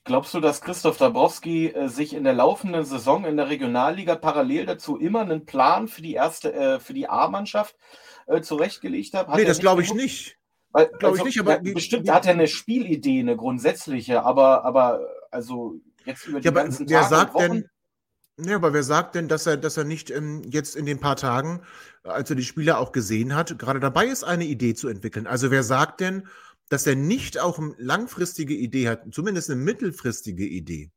Glaubst 0.05 0.35
du, 0.35 0.39
dass 0.39 0.61
Christoph 0.61 0.97
Dabrowski 0.97 1.69
äh, 1.69 1.89
sich 1.89 2.13
in 2.13 2.23
der 2.23 2.33
laufenden 2.33 2.85
Saison 2.85 3.25
in 3.25 3.37
der 3.37 3.49
Regionalliga 3.49 4.15
parallel 4.15 4.67
dazu 4.67 4.97
immer 4.97 5.21
einen 5.21 5.47
Plan 5.47 5.87
für 5.87 6.03
die 6.03 6.13
erste, 6.13 6.53
äh, 6.53 6.79
für 6.79 6.93
die 6.93 7.09
A-Mannschaft 7.09 7.75
äh, 8.27 8.41
zurechtgelegt 8.41 9.15
hat? 9.15 9.27
hat 9.27 9.35
nee, 9.35 9.45
das 9.45 9.59
glaube 9.59 9.81
ich 9.81 9.93
nicht. 9.95 10.37
Glaube 10.71 10.95
also, 11.01 11.17
ich 11.17 11.23
nicht, 11.23 11.39
aber. 11.39 11.63
Ja, 11.63 11.73
bestimmt 11.73 12.11
hat 12.11 12.27
er 12.27 12.33
eine 12.33 12.47
Spielidee, 12.47 13.19
eine 13.19 13.35
grundsätzliche, 13.35 14.23
aber, 14.23 14.63
aber 14.63 14.99
also 15.31 15.79
jetzt 16.05 16.27
über 16.27 16.39
die 16.39 16.45
ja, 16.45 16.51
ganzen 16.51 16.87
wer 16.87 17.01
Tage 17.01 17.15
sagt 17.15 17.33
Wochen, 17.33 17.51
denn, 17.51 17.69
ja, 18.47 18.57
aber 18.57 18.73
wer 18.73 18.83
sagt 18.83 19.15
denn, 19.15 19.27
dass 19.27 19.47
er, 19.47 19.57
dass 19.57 19.77
er 19.77 19.85
nicht 19.85 20.11
ähm, 20.11 20.43
jetzt 20.45 20.75
in 20.75 20.85
den 20.85 20.99
paar 20.99 21.15
Tagen, 21.15 21.61
als 22.03 22.29
er 22.29 22.35
die 22.35 22.43
Spieler 22.43 22.77
auch 22.77 22.91
gesehen 22.91 23.33
hat, 23.33 23.57
gerade 23.57 23.79
dabei 23.79 24.05
ist, 24.05 24.23
eine 24.23 24.45
Idee 24.45 24.75
zu 24.75 24.87
entwickeln? 24.87 25.25
Also 25.25 25.49
wer 25.49 25.63
sagt 25.63 26.01
denn, 26.01 26.27
dass 26.69 26.87
er 26.87 26.95
nicht 26.95 27.39
auch 27.39 27.59
eine 27.59 27.75
langfristige 27.77 28.53
Idee 28.53 28.89
hat, 28.89 29.03
zumindest 29.13 29.49
eine 29.49 29.61
mittelfristige 29.61 30.45
Idee? 30.45 30.91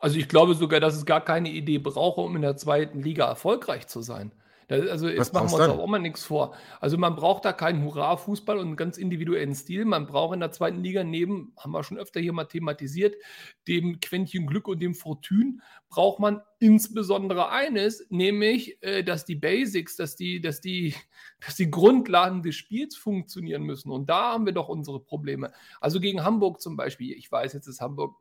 Also 0.00 0.18
ich 0.18 0.28
glaube 0.28 0.54
sogar, 0.54 0.80
dass 0.80 0.96
es 0.96 1.06
gar 1.06 1.24
keine 1.24 1.50
Idee 1.50 1.78
brauche, 1.78 2.20
um 2.20 2.36
in 2.36 2.42
der 2.42 2.56
zweiten 2.56 3.02
Liga 3.02 3.26
erfolgreich 3.26 3.86
zu 3.88 4.00
sein. 4.00 4.32
Also 4.70 5.08
jetzt 5.08 5.32
machen 5.32 5.50
wir 5.50 5.54
uns 5.54 5.80
auch 5.80 5.86
mal 5.86 5.98
nichts 5.98 6.24
vor. 6.24 6.54
Also 6.78 6.98
man 6.98 7.16
braucht 7.16 7.46
da 7.46 7.54
keinen 7.54 7.84
Hurra-Fußball 7.84 8.58
und 8.58 8.66
einen 8.66 8.76
ganz 8.76 8.98
individuellen 8.98 9.54
Stil. 9.54 9.86
Man 9.86 10.06
braucht 10.06 10.34
in 10.34 10.40
der 10.40 10.52
zweiten 10.52 10.82
Liga 10.82 11.04
neben, 11.04 11.54
haben 11.56 11.72
wir 11.72 11.82
schon 11.82 11.96
öfter 11.96 12.20
hier 12.20 12.34
mal 12.34 12.44
thematisiert, 12.44 13.16
dem 13.66 13.98
Quäntchen 14.00 14.46
Glück 14.46 14.68
und 14.68 14.80
dem 14.80 14.94
Fortune, 14.94 15.60
braucht 15.88 16.18
man 16.18 16.42
insbesondere 16.58 17.48
eines, 17.48 18.06
nämlich, 18.10 18.82
äh, 18.82 19.02
dass 19.02 19.24
die 19.24 19.36
Basics, 19.36 19.96
dass 19.96 20.16
die, 20.16 20.42
dass 20.42 20.60
die, 20.60 20.94
dass 21.40 21.56
die 21.56 21.70
Grundlagen 21.70 22.42
des 22.42 22.56
Spiels 22.56 22.94
funktionieren 22.94 23.62
müssen. 23.62 23.90
Und 23.90 24.10
da 24.10 24.32
haben 24.32 24.44
wir 24.44 24.52
doch 24.52 24.68
unsere 24.68 25.00
Probleme. 25.00 25.50
Also 25.80 25.98
gegen 25.98 26.24
Hamburg 26.24 26.60
zum 26.60 26.76
Beispiel. 26.76 27.16
Ich 27.16 27.32
weiß, 27.32 27.54
jetzt 27.54 27.68
ist 27.68 27.80
Hamburg 27.80 28.16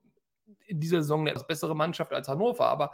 in 0.65 0.79
dieser 0.79 1.01
Saison 1.01 1.21
eine 1.21 1.31
etwas 1.31 1.47
bessere 1.47 1.75
Mannschaft 1.75 2.13
als 2.13 2.29
Hannover, 2.29 2.67
aber 2.67 2.91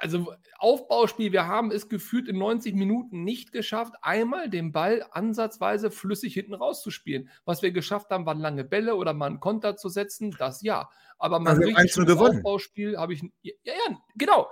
also 0.00 0.32
Aufbauspiel, 0.58 1.32
wir 1.32 1.46
haben 1.46 1.70
es 1.70 1.88
gefühlt 1.88 2.28
in 2.28 2.38
90 2.38 2.74
Minuten 2.74 3.24
nicht 3.24 3.52
geschafft, 3.52 3.94
einmal 4.02 4.50
den 4.50 4.72
Ball 4.72 5.04
ansatzweise 5.10 5.90
flüssig 5.90 6.34
hinten 6.34 6.54
rauszuspielen. 6.54 7.30
Was 7.44 7.62
wir 7.62 7.72
geschafft 7.72 8.10
haben, 8.10 8.26
waren 8.26 8.40
lange 8.40 8.64
Bälle 8.64 8.96
oder 8.96 9.14
mal 9.14 9.26
einen 9.26 9.40
Konter 9.40 9.76
zu 9.76 9.88
setzen, 9.88 10.34
das 10.38 10.62
ja. 10.62 10.90
Aber 11.18 11.38
mal 11.38 11.50
also 11.50 11.62
richtig 11.62 12.10
Aufbauspiel 12.18 12.98
habe 12.98 13.14
ich. 13.14 13.22
Ja, 13.42 13.52
ja, 13.64 13.98
genau. 14.16 14.48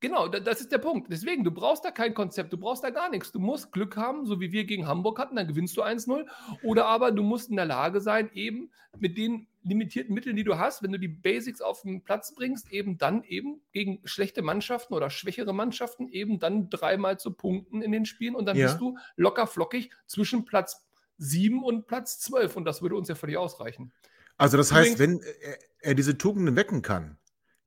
Genau, 0.00 0.28
das 0.28 0.60
ist 0.60 0.72
der 0.72 0.78
Punkt. 0.78 1.10
Deswegen, 1.10 1.42
du 1.42 1.50
brauchst 1.50 1.84
da 1.84 1.90
kein 1.90 2.12
Konzept, 2.12 2.52
du 2.52 2.58
brauchst 2.58 2.84
da 2.84 2.90
gar 2.90 3.08
nichts. 3.08 3.32
Du 3.32 3.38
musst 3.38 3.72
Glück 3.72 3.96
haben, 3.96 4.26
so 4.26 4.40
wie 4.40 4.52
wir 4.52 4.64
gegen 4.64 4.86
Hamburg 4.86 5.18
hatten, 5.18 5.36
dann 5.36 5.48
gewinnst 5.48 5.74
du 5.76 5.82
1-0. 5.82 6.26
Oder 6.62 6.86
aber 6.86 7.12
du 7.12 7.22
musst 7.22 7.48
in 7.48 7.56
der 7.56 7.64
Lage 7.64 8.02
sein, 8.02 8.30
eben 8.34 8.70
mit 8.98 9.16
den 9.16 9.46
limitierten 9.62 10.14
Mitteln, 10.14 10.36
die 10.36 10.44
du 10.44 10.58
hast, 10.58 10.82
wenn 10.82 10.92
du 10.92 10.98
die 10.98 11.08
Basics 11.08 11.62
auf 11.62 11.82
den 11.82 12.02
Platz 12.02 12.34
bringst, 12.34 12.70
eben 12.72 12.98
dann 12.98 13.24
eben 13.24 13.62
gegen 13.72 14.00
schlechte 14.04 14.42
Mannschaften 14.42 14.92
oder 14.92 15.08
schwächere 15.08 15.54
Mannschaften 15.54 16.08
eben 16.08 16.38
dann 16.38 16.68
dreimal 16.68 17.18
zu 17.18 17.32
punkten 17.32 17.80
in 17.80 17.90
den 17.90 18.04
Spielen 18.04 18.34
und 18.34 18.44
dann 18.44 18.56
ja. 18.56 18.66
bist 18.66 18.80
du 18.80 18.98
locker 19.16 19.46
flockig 19.46 19.90
zwischen 20.06 20.44
Platz 20.44 20.86
7 21.18 21.64
und 21.64 21.86
Platz 21.86 22.20
12 22.20 22.56
und 22.56 22.64
das 22.66 22.82
würde 22.82 22.96
uns 22.96 23.08
ja 23.08 23.14
völlig 23.14 23.38
ausreichen. 23.38 23.92
Also 24.36 24.58
das 24.58 24.72
heißt, 24.72 24.98
wenn 24.98 25.20
er, 25.20 25.58
er 25.80 25.94
diese 25.94 26.18
Tugenden 26.18 26.54
wecken 26.54 26.82
kann 26.82 27.18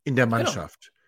in 0.03 0.15
der 0.15 0.25
genau. 0.25 0.37
Mannschaft, 0.37 0.87
genau 0.87 0.98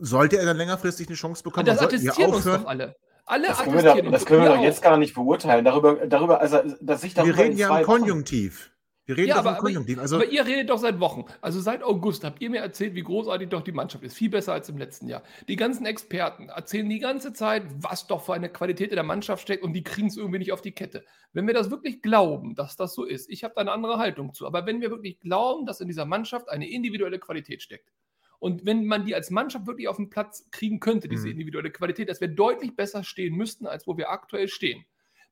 sollte 0.00 0.38
er 0.38 0.46
dann 0.46 0.56
längerfristig 0.56 1.08
eine 1.08 1.16
Chance 1.16 1.42
bekommen? 1.42 1.66
das 1.66 1.80
attestieren 1.80 2.34
uns 2.34 2.44
doch 2.44 2.66
alle. 2.66 2.96
Alle 3.26 3.48
das 3.48 3.62
können 3.62 3.74
wir, 3.74 3.82
da, 3.82 4.10
das 4.10 4.24
können 4.24 4.42
wir 4.42 4.48
doch 4.48 4.62
jetzt 4.62 4.80
gar 4.80 4.96
nicht 4.96 5.14
beurteilen. 5.14 5.62
Darüber, 5.64 6.06
darüber, 6.06 6.40
also, 6.40 6.60
dass 6.80 7.04
ich 7.04 7.12
darüber 7.12 7.36
Wir 7.36 7.44
reden 7.44 7.58
ja 7.58 7.78
im 7.78 7.84
Konjunktiv. 7.84 8.70
Wir 9.08 9.16
reden 9.16 9.28
ja, 9.28 9.36
aber, 9.36 9.54
vom 9.54 9.64
Konjunktiv. 9.64 9.98
Also, 9.98 10.16
aber 10.16 10.26
ihr 10.26 10.44
redet 10.44 10.68
doch 10.68 10.76
seit 10.76 11.00
Wochen. 11.00 11.24
Also 11.40 11.60
seit 11.60 11.82
August 11.82 12.24
habt 12.24 12.42
ihr 12.42 12.50
mir 12.50 12.60
erzählt, 12.60 12.94
wie 12.94 13.02
großartig 13.02 13.48
doch 13.48 13.62
die 13.62 13.72
Mannschaft 13.72 14.04
ist. 14.04 14.14
Viel 14.14 14.28
besser 14.28 14.52
als 14.52 14.68
im 14.68 14.76
letzten 14.76 15.08
Jahr. 15.08 15.22
Die 15.48 15.56
ganzen 15.56 15.86
Experten 15.86 16.50
erzählen 16.50 16.88
die 16.88 16.98
ganze 16.98 17.32
Zeit, 17.32 17.62
was 17.76 18.06
doch 18.06 18.22
für 18.22 18.34
eine 18.34 18.50
Qualität 18.50 18.90
in 18.90 18.96
der 18.96 19.04
Mannschaft 19.04 19.42
steckt 19.42 19.62
und 19.62 19.72
die 19.72 19.82
kriegen 19.82 20.08
es 20.08 20.18
irgendwie 20.18 20.38
nicht 20.38 20.52
auf 20.52 20.60
die 20.60 20.72
Kette. 20.72 21.06
Wenn 21.32 21.46
wir 21.46 21.54
das 21.54 21.70
wirklich 21.70 22.02
glauben, 22.02 22.54
dass 22.54 22.76
das 22.76 22.94
so 22.94 23.04
ist, 23.04 23.30
ich 23.30 23.44
habe 23.44 23.54
da 23.54 23.62
eine 23.62 23.72
andere 23.72 23.96
Haltung 23.96 24.34
zu, 24.34 24.46
aber 24.46 24.66
wenn 24.66 24.82
wir 24.82 24.90
wirklich 24.90 25.20
glauben, 25.20 25.64
dass 25.64 25.80
in 25.80 25.88
dieser 25.88 26.04
Mannschaft 26.04 26.50
eine 26.50 26.68
individuelle 26.68 27.18
Qualität 27.18 27.62
steckt, 27.62 27.90
und 28.38 28.64
wenn 28.64 28.84
man 28.86 29.04
die 29.04 29.14
als 29.14 29.30
Mannschaft 29.30 29.66
wirklich 29.66 29.88
auf 29.88 29.96
den 29.96 30.10
Platz 30.10 30.48
kriegen 30.50 30.80
könnte, 30.80 31.08
diese 31.08 31.26
mhm. 31.26 31.32
individuelle 31.32 31.70
Qualität, 31.70 32.08
dass 32.08 32.20
wir 32.20 32.28
deutlich 32.28 32.76
besser 32.76 33.02
stehen 33.02 33.34
müssten, 33.34 33.66
als 33.66 33.86
wo 33.86 33.96
wir 33.96 34.10
aktuell 34.10 34.48
stehen, 34.48 34.84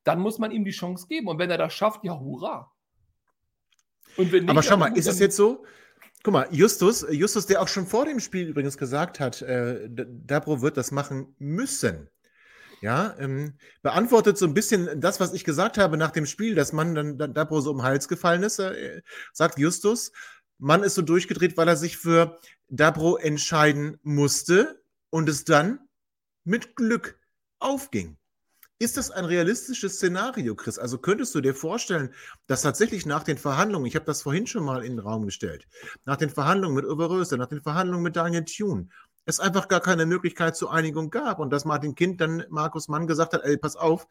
dann 0.04 0.20
muss 0.20 0.38
man 0.38 0.50
ihm 0.50 0.64
die 0.64 0.72
Chance 0.72 1.06
geben. 1.08 1.28
Und 1.28 1.38
wenn 1.38 1.50
er 1.50 1.58
das 1.58 1.72
schafft, 1.72 2.04
ja, 2.04 2.18
hurra. 2.18 2.72
Nicht, 4.16 4.48
Aber 4.48 4.62
schau 4.62 4.76
mal, 4.76 4.96
ist 4.96 5.08
es 5.08 5.18
jetzt 5.18 5.36
so? 5.36 5.64
Guck 6.22 6.32
mal, 6.32 6.48
Justus, 6.50 7.06
Justus, 7.10 7.46
der 7.46 7.60
auch 7.60 7.68
schon 7.68 7.86
vor 7.86 8.04
dem 8.06 8.18
Spiel 8.18 8.48
übrigens 8.48 8.78
gesagt 8.78 9.20
hat, 9.20 9.42
äh, 9.42 9.88
Dabro 9.88 10.62
wird 10.62 10.76
das 10.76 10.90
machen 10.90 11.34
müssen. 11.38 12.08
Ja, 12.82 13.16
ähm, 13.18 13.54
beantwortet 13.82 14.36
so 14.36 14.44
ein 14.46 14.52
bisschen 14.52 15.00
das, 15.00 15.18
was 15.18 15.32
ich 15.32 15.44
gesagt 15.44 15.78
habe 15.78 15.96
nach 15.96 16.10
dem 16.10 16.26
Spiel, 16.26 16.54
dass 16.54 16.72
man 16.72 16.94
dann, 16.94 17.18
dann 17.18 17.32
Dabro 17.32 17.60
so 17.60 17.70
um 17.70 17.78
den 17.78 17.84
Hals 17.84 18.06
gefallen 18.06 18.42
ist, 18.42 18.58
äh, 18.58 19.02
sagt 19.32 19.58
Justus. 19.58 20.12
Man 20.58 20.82
ist 20.82 20.94
so 20.94 21.02
durchgedreht, 21.02 21.56
weil 21.56 21.68
er 21.68 21.76
sich 21.76 21.96
für 21.98 22.38
Dabro 22.68 23.16
entscheiden 23.16 23.98
musste 24.02 24.82
und 25.10 25.28
es 25.28 25.44
dann 25.44 25.80
mit 26.44 26.76
Glück 26.76 27.18
aufging. 27.58 28.16
Ist 28.78 28.98
das 28.98 29.10
ein 29.10 29.24
realistisches 29.24 29.94
Szenario, 29.94 30.54
Chris? 30.54 30.78
Also 30.78 30.98
könntest 30.98 31.34
du 31.34 31.40
dir 31.40 31.54
vorstellen, 31.54 32.12
dass 32.46 32.60
tatsächlich 32.60 33.06
nach 33.06 33.22
den 33.22 33.38
Verhandlungen, 33.38 33.86
ich 33.86 33.96
habe 33.96 34.04
das 34.04 34.20
vorhin 34.20 34.46
schon 34.46 34.64
mal 34.64 34.84
in 34.84 34.96
den 34.96 34.98
Raum 34.98 35.24
gestellt, 35.24 35.66
nach 36.04 36.16
den 36.16 36.28
Verhandlungen 36.28 36.76
mit 36.76 36.84
Oberröster, 36.84 37.38
nach 37.38 37.46
den 37.46 37.62
Verhandlungen 37.62 38.02
mit 38.02 38.16
Daniel 38.16 38.44
Thune, 38.44 38.88
es 39.24 39.40
einfach 39.40 39.68
gar 39.68 39.80
keine 39.80 40.04
Möglichkeit 40.04 40.56
zur 40.56 40.72
Einigung 40.72 41.10
gab 41.10 41.38
und 41.38 41.50
dass 41.50 41.64
Martin 41.64 41.94
Kind 41.94 42.20
dann 42.20 42.44
Markus 42.50 42.88
Mann 42.88 43.06
gesagt 43.06 43.32
hat, 43.32 43.44
ey, 43.44 43.56
pass 43.56 43.76
auf, 43.76 44.06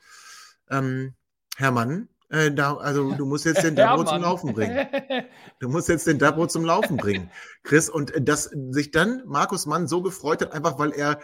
ähm, 0.72 1.14
Herr 1.58 1.72
Mann, 1.72 2.10
äh, 2.36 2.54
da, 2.54 2.76
also 2.76 3.14
du 3.14 3.26
musst 3.26 3.46
jetzt 3.46 3.64
den 3.64 3.76
Dabo 3.76 4.04
zum 4.04 4.22
Laufen 4.22 4.54
bringen. 4.54 4.88
Du 5.60 5.70
musst 5.70 5.88
jetzt 5.88 6.06
den 6.06 6.20
Dabo 6.20 6.48
zum 6.48 6.66
Laufen 6.66 6.98
bringen, 6.98 7.32
Chris. 7.64 7.90
Und 7.90 8.12
dass 8.20 8.52
sich 8.72 8.92
dann 8.92 9.24
Markus 9.26 9.66
Mann 9.66 9.88
so 9.88 10.02
gefreut 10.02 10.42
hat, 10.42 10.52
einfach 10.52 10.78
weil 10.78 10.92
er 10.92 11.22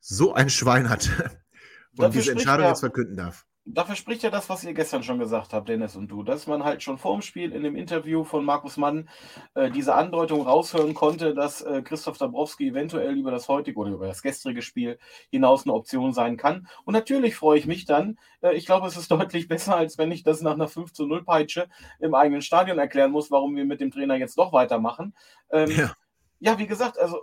so 0.00 0.34
ein 0.34 0.50
Schwein 0.50 0.90
hat 0.90 1.08
und 1.96 2.14
diese 2.14 2.32
Entscheidung 2.32 2.66
jetzt 2.66 2.80
verkünden 2.80 3.16
darf. 3.16 3.46
Dafür 3.70 3.96
spricht 3.96 4.22
ja 4.22 4.30
das, 4.30 4.48
was 4.48 4.64
ihr 4.64 4.72
gestern 4.72 5.02
schon 5.02 5.18
gesagt 5.18 5.52
habt, 5.52 5.68
Dennis 5.68 5.94
und 5.94 6.08
du, 6.08 6.22
dass 6.22 6.46
man 6.46 6.64
halt 6.64 6.82
schon 6.82 6.96
vor 6.96 7.12
dem 7.12 7.22
Spiel 7.22 7.52
in 7.52 7.62
dem 7.62 7.76
Interview 7.76 8.24
von 8.24 8.44
Markus 8.44 8.78
Mann 8.78 9.10
äh, 9.54 9.70
diese 9.70 9.94
Andeutung 9.94 10.42
raushören 10.42 10.94
konnte, 10.94 11.34
dass 11.34 11.60
äh, 11.60 11.82
Christoph 11.82 12.16
Dabrowski 12.16 12.68
eventuell 12.68 13.16
über 13.18 13.30
das 13.30 13.46
heutige 13.48 13.78
oder 13.78 13.90
über 13.90 14.06
das 14.06 14.22
gestrige 14.22 14.62
Spiel 14.62 14.98
hinaus 15.30 15.64
eine 15.66 15.74
Option 15.74 16.14
sein 16.14 16.38
kann. 16.38 16.66
Und 16.84 16.94
natürlich 16.94 17.36
freue 17.36 17.58
ich 17.58 17.66
mich 17.66 17.84
dann. 17.84 18.18
Äh, 18.40 18.54
ich 18.54 18.64
glaube, 18.64 18.86
es 18.86 18.96
ist 18.96 19.10
deutlich 19.10 19.48
besser, 19.48 19.76
als 19.76 19.98
wenn 19.98 20.12
ich 20.12 20.22
das 20.22 20.40
nach 20.40 20.54
einer 20.54 20.68
5 20.68 20.92
zu 20.94 21.06
0 21.06 21.24
Peitsche 21.24 21.68
im 22.00 22.14
eigenen 22.14 22.40
Stadion 22.40 22.78
erklären 22.78 23.10
muss, 23.10 23.30
warum 23.30 23.54
wir 23.54 23.66
mit 23.66 23.80
dem 23.80 23.90
Trainer 23.90 24.16
jetzt 24.16 24.38
doch 24.38 24.54
weitermachen. 24.54 25.14
Ähm, 25.50 25.70
ja. 25.70 25.92
ja, 26.40 26.58
wie 26.58 26.66
gesagt, 26.66 26.98
also 26.98 27.20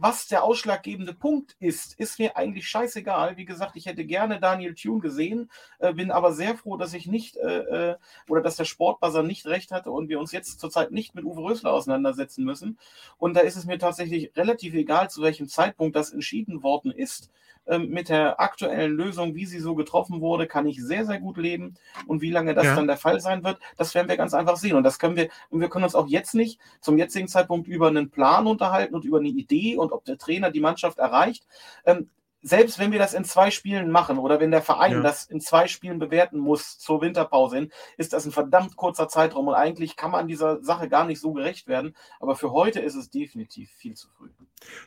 was 0.00 0.28
der 0.28 0.44
ausschlaggebende 0.44 1.12
Punkt 1.12 1.56
ist, 1.60 1.98
ist 1.98 2.18
mir 2.18 2.36
eigentlich 2.36 2.66
scheißegal. 2.68 3.36
Wie 3.36 3.44
gesagt, 3.44 3.76
ich 3.76 3.84
hätte 3.84 4.04
gerne 4.06 4.40
Daniel 4.40 4.74
Thune 4.74 5.00
gesehen, 5.00 5.50
äh, 5.78 5.92
bin 5.92 6.10
aber 6.10 6.32
sehr 6.32 6.56
froh, 6.56 6.78
dass 6.78 6.94
ich 6.94 7.06
nicht 7.06 7.36
äh, 7.36 7.90
äh, 7.90 7.96
oder 8.26 8.40
dass 8.40 8.56
der 8.56 8.64
Sportbuzzer 8.64 9.22
nicht 9.22 9.46
recht 9.46 9.72
hatte 9.72 9.90
und 9.90 10.08
wir 10.08 10.18
uns 10.18 10.32
jetzt 10.32 10.58
zurzeit 10.58 10.90
nicht 10.90 11.14
mit 11.14 11.24
Uwe 11.24 11.42
Rösler 11.42 11.72
auseinandersetzen 11.72 12.44
müssen. 12.44 12.78
Und 13.18 13.34
da 13.34 13.40
ist 13.40 13.56
es 13.56 13.66
mir 13.66 13.78
tatsächlich 13.78 14.34
relativ 14.36 14.74
egal, 14.74 15.10
zu 15.10 15.20
welchem 15.20 15.48
Zeitpunkt 15.48 15.94
das 15.94 16.12
entschieden 16.12 16.62
worden 16.62 16.92
ist. 16.92 17.30
Ähm, 17.70 17.88
mit 17.90 18.08
der 18.08 18.40
aktuellen 18.40 18.96
Lösung, 18.96 19.36
wie 19.36 19.46
sie 19.46 19.60
so 19.60 19.76
getroffen 19.76 20.20
wurde, 20.20 20.48
kann 20.48 20.66
ich 20.66 20.82
sehr, 20.82 21.06
sehr 21.06 21.20
gut 21.20 21.36
leben. 21.36 21.76
Und 22.06 22.20
wie 22.20 22.30
lange 22.30 22.52
das 22.52 22.64
ja. 22.64 22.74
dann 22.74 22.88
der 22.88 22.96
Fall 22.96 23.20
sein 23.20 23.44
wird, 23.44 23.60
das 23.76 23.94
werden 23.94 24.08
wir 24.08 24.16
ganz 24.16 24.34
einfach 24.34 24.56
sehen. 24.56 24.74
Und 24.74 24.82
das 24.82 24.98
können 24.98 25.14
wir, 25.14 25.28
und 25.50 25.60
wir 25.60 25.68
können 25.68 25.84
uns 25.84 25.94
auch 25.94 26.08
jetzt 26.08 26.34
nicht 26.34 26.58
zum 26.80 26.98
jetzigen 26.98 27.28
Zeitpunkt 27.28 27.68
über 27.68 27.86
einen 27.86 28.10
Plan 28.10 28.48
unterhalten 28.48 28.94
und 28.96 29.04
über 29.04 29.18
eine 29.18 29.28
Idee 29.28 29.76
und 29.76 29.92
ob 29.92 30.04
der 30.04 30.18
Trainer 30.18 30.50
die 30.50 30.60
Mannschaft 30.60 30.98
erreicht. 30.98 31.46
Ähm, 31.86 32.10
selbst 32.42 32.78
wenn 32.78 32.92
wir 32.92 32.98
das 32.98 33.14
in 33.14 33.24
zwei 33.24 33.50
Spielen 33.50 33.90
machen 33.90 34.18
oder 34.18 34.40
wenn 34.40 34.50
der 34.50 34.62
Verein 34.62 34.92
ja. 34.92 35.00
das 35.00 35.24
in 35.24 35.40
zwei 35.40 35.68
Spielen 35.68 35.98
bewerten 35.98 36.38
muss 36.38 36.78
zur 36.78 37.02
Winterpause 37.02 37.56
hin, 37.56 37.72
ist 37.96 38.12
das 38.12 38.24
ein 38.24 38.32
verdammt 38.32 38.76
kurzer 38.76 39.08
Zeitraum 39.08 39.48
und 39.48 39.54
eigentlich 39.54 39.96
kann 39.96 40.10
man 40.10 40.26
dieser 40.26 40.62
Sache 40.62 40.88
gar 40.88 41.04
nicht 41.04 41.20
so 41.20 41.32
gerecht 41.32 41.68
werden. 41.68 41.94
Aber 42.18 42.36
für 42.36 42.50
heute 42.50 42.80
ist 42.80 42.94
es 42.94 43.10
definitiv 43.10 43.70
viel 43.70 43.94
zu 43.94 44.08
früh. 44.08 44.30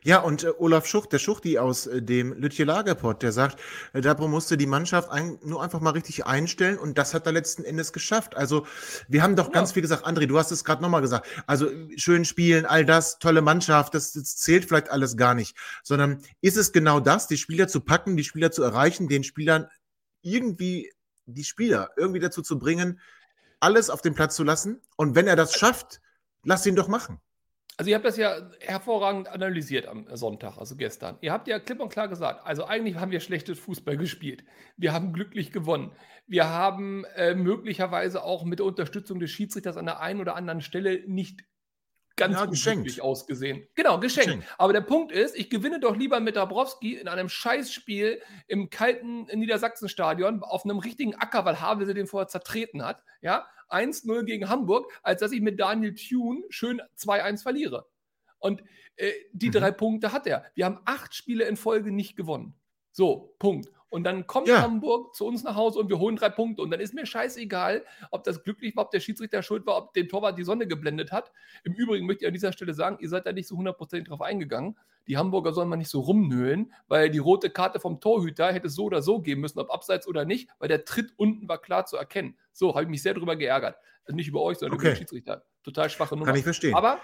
Ja, 0.03 0.19
und 0.19 0.43
äh, 0.43 0.51
Olaf 0.57 0.85
Schucht, 0.85 1.11
der 1.13 1.19
Schuchti 1.19 1.57
aus 1.57 1.87
äh, 1.87 2.01
dem 2.01 2.33
Lütje 2.33 2.65
Lagerpott, 2.65 3.23
der 3.23 3.31
sagt, 3.31 3.59
äh, 3.93 4.01
Dabro 4.01 4.27
musste 4.27 4.57
die 4.57 4.65
Mannschaft 4.65 5.09
ein, 5.09 5.39
nur 5.43 5.63
einfach 5.63 5.79
mal 5.79 5.91
richtig 5.91 6.25
einstellen 6.25 6.77
und 6.77 6.97
das 6.97 7.13
hat 7.13 7.25
er 7.25 7.31
letzten 7.31 7.63
Endes 7.63 7.93
geschafft. 7.93 8.35
Also 8.35 8.67
wir 9.07 9.23
haben 9.23 9.35
doch 9.35 9.47
ja. 9.47 9.51
ganz 9.51 9.71
viel 9.71 9.81
gesagt, 9.81 10.05
André, 10.05 10.27
du 10.27 10.37
hast 10.37 10.51
es 10.51 10.63
gerade 10.63 10.81
nochmal 10.81 11.01
gesagt, 11.01 11.27
also 11.47 11.69
schön 11.95 12.25
spielen, 12.25 12.65
all 12.65 12.85
das, 12.85 13.19
tolle 13.19 13.41
Mannschaft, 13.41 13.93
das, 13.93 14.13
das 14.13 14.37
zählt 14.37 14.65
vielleicht 14.65 14.89
alles 14.89 15.17
gar 15.17 15.33
nicht, 15.33 15.57
sondern 15.83 16.21
ist 16.41 16.57
es 16.57 16.71
genau 16.71 16.99
das, 16.99 17.27
die 17.27 17.37
Spieler 17.37 17.67
zu 17.67 17.81
packen, 17.81 18.15
die 18.15 18.23
Spieler 18.23 18.51
zu 18.51 18.63
erreichen, 18.63 19.07
den 19.07 19.23
Spielern 19.23 19.67
irgendwie, 20.21 20.91
die 21.25 21.43
Spieler 21.43 21.89
irgendwie 21.97 22.19
dazu 22.19 22.41
zu 22.41 22.59
bringen, 22.59 22.99
alles 23.59 23.89
auf 23.89 24.01
den 24.01 24.13
Platz 24.13 24.35
zu 24.35 24.43
lassen. 24.43 24.81
Und 24.97 25.15
wenn 25.15 25.27
er 25.27 25.35
das 25.35 25.55
schafft, 25.55 26.01
lass 26.43 26.65
ihn 26.65 26.75
doch 26.75 26.87
machen. 26.87 27.19
Also 27.77 27.89
ihr 27.89 27.95
habt 27.95 28.05
das 28.05 28.17
ja 28.17 28.51
hervorragend 28.59 29.27
analysiert 29.27 29.87
am 29.87 30.05
Sonntag, 30.15 30.57
also 30.57 30.75
gestern. 30.75 31.17
Ihr 31.21 31.31
habt 31.31 31.47
ja 31.47 31.59
klipp 31.59 31.79
und 31.79 31.89
klar 31.89 32.07
gesagt, 32.07 32.45
also 32.45 32.65
eigentlich 32.65 32.97
haben 32.97 33.11
wir 33.11 33.19
schlechtes 33.19 33.57
Fußball 33.59 33.97
gespielt. 33.97 34.43
Wir 34.77 34.93
haben 34.93 35.11
glücklich 35.11 35.51
gewonnen. 35.51 35.91
Wir 36.27 36.49
haben 36.49 37.03
äh, 37.15 37.33
möglicherweise 37.33 38.23
auch 38.23 38.43
mit 38.43 38.59
der 38.59 38.67
Unterstützung 38.67 39.19
des 39.19 39.31
Schiedsrichters 39.31 39.77
an 39.77 39.85
der 39.85 40.01
einen 40.01 40.21
oder 40.21 40.35
anderen 40.35 40.61
Stelle 40.61 41.03
nicht 41.07 41.43
ganz 42.15 42.35
ja, 42.35 42.45
geschenkt 42.45 43.01
ausgesehen. 43.01 43.67
Genau, 43.75 43.99
geschenkt. 43.99 44.27
geschenkt. 44.27 44.55
Aber 44.57 44.73
der 44.73 44.81
Punkt 44.81 45.11
ist, 45.11 45.35
ich 45.35 45.49
gewinne 45.49 45.79
doch 45.79 45.95
lieber 45.95 46.19
mit 46.19 46.35
Dabrowski 46.35 46.95
in 46.95 47.07
einem 47.07 47.27
Scheißspiel 47.27 48.21
im 48.47 48.69
kalten 48.69 49.23
Niedersachsenstadion 49.33 50.43
auf 50.43 50.63
einem 50.63 50.77
richtigen 50.77 51.15
Acker, 51.15 51.43
weil 51.45 51.59
Havelse 51.59 51.93
den 51.93 52.07
vorher 52.07 52.27
zertreten 52.27 52.85
hat, 52.85 53.03
ja, 53.21 53.47
1-0 53.69 54.23
gegen 54.23 54.49
Hamburg, 54.49 54.91
als 55.03 55.21
dass 55.21 55.31
ich 55.31 55.41
mit 55.41 55.59
Daniel 55.59 55.95
Thune 55.95 56.43
schön 56.49 56.81
2-1 56.97 57.43
verliere. 57.43 57.85
Und 58.39 58.63
äh, 58.97 59.11
die 59.31 59.47
mhm. 59.47 59.53
drei 59.53 59.71
Punkte 59.71 60.11
hat 60.11 60.27
er. 60.27 60.45
Wir 60.55 60.65
haben 60.65 60.79
acht 60.85 61.15
Spiele 61.15 61.45
in 61.45 61.57
Folge 61.57 61.91
nicht 61.91 62.15
gewonnen. 62.15 62.55
So, 62.91 63.35
Punkt. 63.39 63.69
Und 63.93 64.05
dann 64.05 64.25
kommt 64.25 64.47
ja. 64.47 64.63
Hamburg 64.63 65.13
zu 65.13 65.23
uns 65.23 65.43
nach 65.43 65.53
Hause 65.53 65.77
und 65.77 65.87
wir 65.87 65.99
holen 65.99 66.15
drei 66.15 66.29
Punkte. 66.29 66.63
Und 66.63 66.71
dann 66.71 66.79
ist 66.79 66.95
mir 66.95 67.05
scheißegal, 67.05 67.85
ob 68.09 68.23
das 68.23 68.43
glücklich 68.43 68.75
war, 68.75 68.85
ob 68.85 68.89
der 68.89 68.99
Schiedsrichter 68.99 69.43
schuld 69.43 69.67
war, 69.67 69.77
ob 69.77 69.93
dem 69.93 70.09
Torwart 70.09 70.35
die 70.39 70.43
Sonne 70.43 70.65
geblendet 70.65 71.11
hat. 71.11 71.31
Im 71.63 71.73
Übrigen 71.73 72.07
möchte 72.07 72.23
ich 72.23 72.27
an 72.27 72.33
dieser 72.33 72.51
Stelle 72.53 72.73
sagen, 72.73 72.97
ihr 73.01 73.09
seid 73.09 73.27
da 73.27 73.31
nicht 73.31 73.47
so 73.47 73.55
hundertprozentig 73.55 74.09
drauf 74.09 74.21
eingegangen. 74.21 74.79
Die 75.07 75.15
Hamburger 75.15 75.53
sollen 75.53 75.69
mal 75.69 75.75
nicht 75.75 75.91
so 75.91 75.99
rumnöhlen, 75.99 76.73
weil 76.87 77.11
die 77.11 77.19
rote 77.19 77.51
Karte 77.51 77.79
vom 77.79 77.99
Torhüter 77.99 78.51
hätte 78.51 78.65
es 78.65 78.73
so 78.73 78.85
oder 78.85 79.03
so 79.03 79.21
geben 79.21 79.41
müssen, 79.41 79.59
ob 79.59 79.71
abseits 79.71 80.07
oder 80.07 80.25
nicht, 80.25 80.49
weil 80.57 80.69
der 80.69 80.85
Tritt 80.85 81.13
unten 81.17 81.47
war 81.47 81.61
klar 81.61 81.85
zu 81.85 81.95
erkennen. 81.95 82.35
So, 82.51 82.73
habe 82.73 82.85
ich 82.85 82.89
mich 82.89 83.03
sehr 83.03 83.13
darüber 83.13 83.35
geärgert. 83.35 83.77
Also 84.05 84.15
nicht 84.15 84.27
über 84.27 84.41
euch, 84.41 84.57
sondern 84.57 84.75
okay. 84.75 84.87
über 84.87 84.95
den 84.95 84.97
Schiedsrichter. 84.97 85.45
Total 85.63 85.87
schwache 85.91 86.15
Nummer. 86.15 86.25
Kann 86.25 86.35
ich 86.35 86.43
verstehen. 86.43 86.73
Aber 86.73 86.97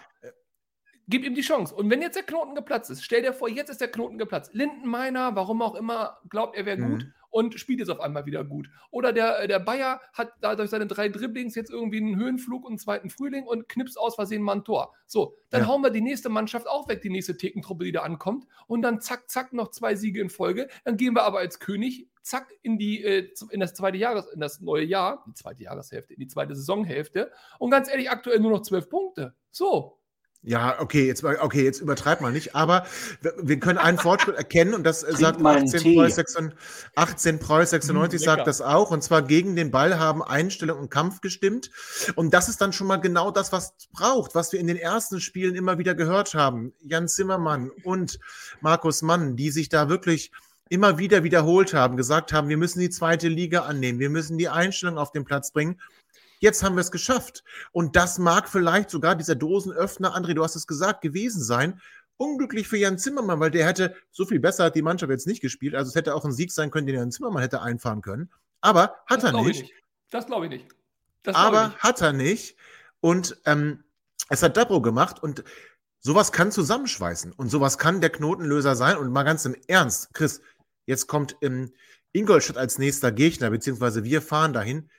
gib 1.10 1.26
ihm 1.26 1.36
die 1.36 1.42
Chance. 1.42 1.74
Und 1.76 1.90
wenn 1.90 2.02
jetzt 2.02 2.16
der 2.16 2.24
Knoten 2.24 2.56
geplatzt 2.56 2.90
ist, 2.90 3.04
stell 3.04 3.22
dir 3.22 3.34
vor, 3.34 3.50
jetzt 3.50 3.70
ist 3.70 3.82
der 3.82 3.92
Knoten 3.92 4.18
geplatzt. 4.18 4.54
Lindenmeiner, 4.54 5.36
warum 5.36 5.62
auch 5.62 5.76
immer, 5.76 6.20
glaubt, 6.30 6.56
er 6.56 6.66
wäre 6.66 6.78
mhm. 6.78 6.92
gut 6.92 7.08
und 7.32 7.60
spielt 7.60 7.80
jetzt 7.80 7.90
auf 7.90 8.00
einmal 8.00 8.26
wieder 8.26 8.44
gut. 8.44 8.70
Oder 8.92 9.14
der, 9.14 9.48
der 9.48 9.60
Bayer 9.60 10.02
hat 10.14 10.34
dadurch 10.42 10.70
seine 10.70 10.88
drei 10.88 11.10
Dribblings 11.10 11.56
jetzt 11.56 11.70
irgendwie 11.70 11.98
einen 11.98 12.16
Höhenflug 12.16 12.64
und 12.64 12.72
einen 12.72 12.80
zweiten 12.80 13.10
Frühling 13.10 13.46
und 13.46 13.70
knipst 13.70 14.00
aus 14.00 14.16
Versehen 14.16 14.42
mal 14.42 14.54
ein 14.54 14.64
Tor. 14.64 14.94
So, 15.06 15.36
dann 15.50 15.62
ja. 15.62 15.68
hauen 15.68 15.82
wir 15.82 15.90
die 15.90 16.02
nächste 16.02 16.30
Mannschaft 16.30 16.68
auch 16.68 16.88
weg, 16.88 17.02
die 17.02 17.10
nächste 17.10 17.38
Thekentruppe, 17.38 17.86
die 17.86 17.92
da 17.92 18.02
ankommt. 18.02 18.46
Und 18.68 18.82
dann 18.82 19.02
zack, 19.02 19.30
zack, 19.30 19.54
noch 19.54 19.70
zwei 19.72 19.96
Siege 19.96 20.22
in 20.22 20.30
Folge. 20.30 20.70
Dann 20.86 20.98
gehen 20.98 21.14
wir 21.14 21.24
aber 21.24 21.40
als 21.40 21.60
König 21.60 22.08
zack 22.22 22.52
in 22.62 22.78
die 22.78 23.04
äh, 23.04 23.32
in 23.50 23.60
das 23.60 23.74
zweite 23.74 23.98
Jahres 23.98 24.28
in 24.28 24.40
das 24.40 24.62
neue 24.62 24.84
Jahr, 24.84 25.24
die 25.28 25.34
zweite 25.34 25.64
Jahreshälfte, 25.64 26.14
in 26.14 26.20
die 26.20 26.28
zweite 26.28 26.56
Saisonhälfte 26.56 27.32
und 27.58 27.72
ganz 27.72 27.90
ehrlich 27.90 28.12
aktuell 28.12 28.40
nur 28.40 28.52
noch 28.52 28.62
zwölf 28.62 28.90
Punkte. 28.90 29.34
So, 29.52 29.99
ja, 30.42 30.80
okay, 30.80 31.06
jetzt, 31.06 31.24
okay, 31.24 31.66
jetzt 31.66 31.82
übertreib 31.82 32.22
mal 32.22 32.32
nicht, 32.32 32.56
aber 32.56 32.86
wir, 33.22 33.34
wir 33.42 33.60
können 33.60 33.78
einen 33.78 33.98
Fortschritt 33.98 34.36
erkennen 34.38 34.74
und 34.74 34.86
das 34.86 35.02
Trink 35.02 35.18
sagt 35.18 35.46
18 35.46 35.96
Preuß, 35.96 36.16
96, 36.16 36.60
18 36.96 37.40
Preuß 37.40 37.70
96 37.72 38.22
sagt 38.22 38.48
das 38.48 38.62
auch 38.62 38.92
und 38.92 39.04
zwar 39.04 39.22
gegen 39.22 39.58
den 39.58 39.70
Ball 39.70 40.00
haben 40.00 40.24
Einstellung 40.24 40.80
und 40.80 40.90
Kampf 40.90 41.20
gestimmt. 41.20 41.72
Und 42.16 42.34
das 42.34 42.48
ist 42.48 42.62
dann 42.62 42.72
schon 42.72 42.88
mal 42.88 42.98
genau 42.98 43.32
das, 43.32 43.52
was 43.52 43.74
braucht, 43.92 44.34
was 44.34 44.54
wir 44.54 44.62
in 44.62 44.68
den 44.68 44.78
ersten 44.78 45.20
Spielen 45.20 45.56
immer 45.56 45.78
wieder 45.78 45.94
gehört 45.94 46.34
haben. 46.34 46.74
Jan 46.80 47.10
Zimmermann 47.10 47.70
und 47.84 48.20
Markus 48.62 49.02
Mann, 49.02 49.36
die 49.36 49.52
sich 49.52 49.68
da 49.68 49.90
wirklich 49.90 50.32
immer 50.70 51.00
wieder 51.00 51.24
wiederholt 51.24 51.74
haben, 51.74 51.98
gesagt 51.98 52.32
haben, 52.32 52.48
wir 52.48 52.58
müssen 52.58 52.80
die 52.80 52.92
zweite 52.92 53.28
Liga 53.28 53.64
annehmen, 53.64 54.00
wir 54.00 54.10
müssen 54.10 54.38
die 54.38 54.50
Einstellung 54.50 54.98
auf 54.98 55.12
den 55.12 55.26
Platz 55.26 55.52
bringen 55.52 55.80
Jetzt 56.40 56.64
haben 56.64 56.76
wir 56.76 56.82
es 56.82 56.92
geschafft. 56.92 57.44
Und 57.72 57.96
das 57.96 58.18
mag 58.18 58.50
vielleicht 58.50 58.90
sogar 58.90 59.16
dieser 59.16 59.36
Dosenöffner, 59.36 60.16
André, 60.16 60.34
du 60.34 60.44
hast 60.44 60.56
es 60.56 60.68
gesagt, 60.68 61.02
gewesen 61.02 61.44
sein. 61.44 61.80
Unglücklich 62.18 62.68
für 62.68 62.78
Jan 62.78 62.98
Zimmermann, 62.98 63.40
weil 63.40 63.52
der 63.52 63.66
hätte, 63.66 63.96
so 64.12 64.26
viel 64.26 64.40
besser 64.40 64.66
hat 64.66 64.76
die 64.76 64.82
Mannschaft 64.82 65.12
jetzt 65.12 65.28
nicht 65.28 65.42
gespielt. 65.42 65.76
Also 65.76 65.90
es 65.90 65.96
hätte 65.96 66.16
auch 66.16 66.26
ein 66.26 66.32
Sieg 66.32 66.52
sein 66.52 66.72
können, 66.72 66.88
den 66.88 66.96
Jan 66.96 67.12
Zimmermann 67.12 67.42
hätte 67.42 67.62
einfahren 67.62 68.02
können. 68.02 68.30
Aber 68.62 68.96
hat 69.06 69.24
das 69.24 69.32
er 69.32 69.42
nicht. 69.42 69.62
nicht. 69.62 69.74
Das 70.10 70.26
glaube 70.26 70.48
ich 70.48 70.52
nicht. 70.52 70.68
Das 71.24 71.36
Aber 71.36 71.62
ich 71.64 71.70
nicht. 71.70 71.84
hat 71.84 72.02
er 72.02 72.14
nicht. 72.14 72.58
Und 73.02 73.38
ähm, 73.46 73.84
es 74.30 74.44
hat 74.44 74.58
Dabro 74.58 74.82
gemacht 74.82 75.22
und 75.22 75.44
sowas 76.00 76.32
kann 76.32 76.52
zusammenschweißen. 76.52 77.32
Und 77.34 77.50
sowas 77.50 77.78
kann 77.78 78.02
der 78.02 78.10
Knotenlöser 78.10 78.76
sein. 78.76 78.98
Und 78.98 79.12
mal 79.12 79.24
ganz 79.24 79.46
im 79.46 79.56
Ernst, 79.68 80.14
Chris, 80.14 80.42
jetzt 80.86 81.08
kommt 81.08 81.38
im 81.42 81.72
Ingolstadt 82.12 82.58
als 82.58 82.78
nächster 82.78 83.12
Gegner, 83.12 83.50
beziehungsweise 83.50 84.04
wir 84.04 84.22
fahren 84.22 84.54
dahin. 84.54 84.90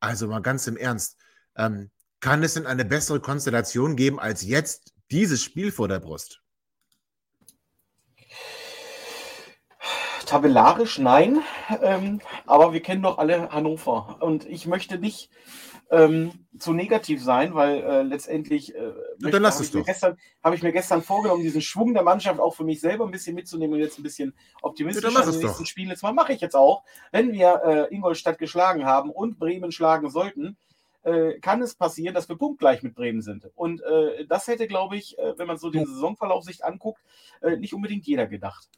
Also 0.00 0.26
mal 0.26 0.40
ganz 0.40 0.66
im 0.66 0.76
Ernst. 0.76 1.18
Ähm, 1.56 1.90
kann 2.20 2.42
es 2.42 2.54
denn 2.54 2.66
eine 2.66 2.84
bessere 2.84 3.20
Konstellation 3.20 3.96
geben 3.96 4.18
als 4.18 4.42
jetzt 4.42 4.92
dieses 5.10 5.42
Spiel 5.42 5.72
vor 5.72 5.88
der 5.88 6.00
Brust? 6.00 6.42
Tabellarisch 10.26 10.98
nein, 10.98 11.40
ähm, 11.82 12.20
aber 12.46 12.72
wir 12.72 12.80
kennen 12.80 13.02
doch 13.02 13.18
alle 13.18 13.50
Hannover. 13.50 14.18
Und 14.20 14.46
ich 14.46 14.66
möchte 14.66 14.98
nicht 14.98 15.30
ähm, 15.90 16.32
zu 16.58 16.72
negativ 16.72 17.22
sein, 17.22 17.54
weil 17.54 17.82
äh, 17.82 18.02
letztendlich 18.02 18.74
äh, 18.74 18.92
dann 19.18 19.42
lass 19.42 19.60
es 19.60 19.72
doch. 19.72 19.84
Gestern, 19.84 20.16
habe 20.42 20.54
ich 20.54 20.62
mir 20.62 20.72
gestern 20.72 21.02
vorgenommen, 21.02 21.42
diesen 21.42 21.60
Schwung 21.60 21.94
der 21.94 22.04
Mannschaft 22.04 22.38
auch 22.38 22.54
für 22.54 22.64
mich 22.64 22.80
selber 22.80 23.04
ein 23.04 23.10
bisschen 23.10 23.34
mitzunehmen 23.34 23.74
und 23.74 23.80
jetzt 23.80 23.98
ein 23.98 24.02
bisschen 24.02 24.34
optimistischer 24.62 25.10
ja, 25.10 25.22
in 25.24 25.32
den 25.32 25.40
nächsten 25.40 25.66
Spielen. 25.66 25.88
Jetzt 25.88 26.02
mache 26.02 26.32
ich 26.32 26.40
jetzt 26.40 26.54
auch. 26.54 26.84
Wenn 27.10 27.32
wir 27.32 27.62
äh, 27.64 27.94
Ingolstadt 27.94 28.38
geschlagen 28.38 28.86
haben 28.86 29.10
und 29.10 29.38
Bremen 29.38 29.72
schlagen 29.72 30.10
sollten, 30.10 30.56
äh, 31.02 31.38
kann 31.40 31.62
es 31.62 31.74
passieren, 31.74 32.14
dass 32.14 32.28
wir 32.28 32.36
punktgleich 32.36 32.82
mit 32.82 32.94
Bremen 32.94 33.22
sind. 33.22 33.50
Und 33.54 33.82
äh, 33.82 34.26
das 34.26 34.46
hätte, 34.46 34.68
glaube 34.68 34.96
ich, 34.96 35.18
äh, 35.18 35.36
wenn 35.38 35.46
man 35.46 35.58
so 35.58 35.70
den 35.70 35.86
Saisonverlauf 35.86 36.44
sich 36.44 36.64
anguckt, 36.64 37.00
äh, 37.40 37.56
nicht 37.56 37.74
unbedingt 37.74 38.06
jeder 38.06 38.26
gedacht. 38.26 38.68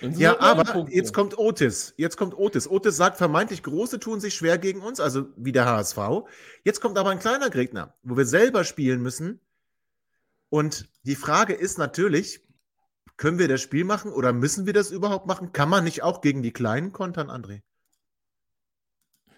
Ja, 0.00 0.38
aber 0.40 0.88
jetzt 0.90 1.14
kommt 1.14 1.38
Otis. 1.38 1.94
Jetzt 1.96 2.16
kommt 2.16 2.36
Otis. 2.36 2.68
Otis 2.68 2.96
sagt 2.96 3.16
vermeintlich, 3.16 3.62
Große 3.62 3.98
tun 3.98 4.20
sich 4.20 4.34
schwer 4.34 4.58
gegen 4.58 4.80
uns, 4.80 5.00
also 5.00 5.26
wie 5.36 5.52
der 5.52 5.66
HSV. 5.66 5.98
Jetzt 6.62 6.80
kommt 6.80 6.98
aber 6.98 7.10
ein 7.10 7.18
kleiner 7.18 7.50
Gegner, 7.50 7.94
wo 8.02 8.16
wir 8.16 8.26
selber 8.26 8.64
spielen 8.64 9.02
müssen. 9.02 9.40
Und 10.50 10.88
die 11.04 11.16
Frage 11.16 11.54
ist 11.54 11.78
natürlich, 11.78 12.40
können 13.16 13.38
wir 13.38 13.48
das 13.48 13.60
Spiel 13.60 13.84
machen 13.84 14.12
oder 14.12 14.32
müssen 14.32 14.66
wir 14.66 14.72
das 14.72 14.90
überhaupt 14.90 15.26
machen? 15.26 15.52
Kann 15.52 15.68
man 15.68 15.84
nicht 15.84 16.02
auch 16.02 16.20
gegen 16.20 16.42
die 16.42 16.52
Kleinen 16.52 16.92
kontern, 16.92 17.30
André? 17.30 17.62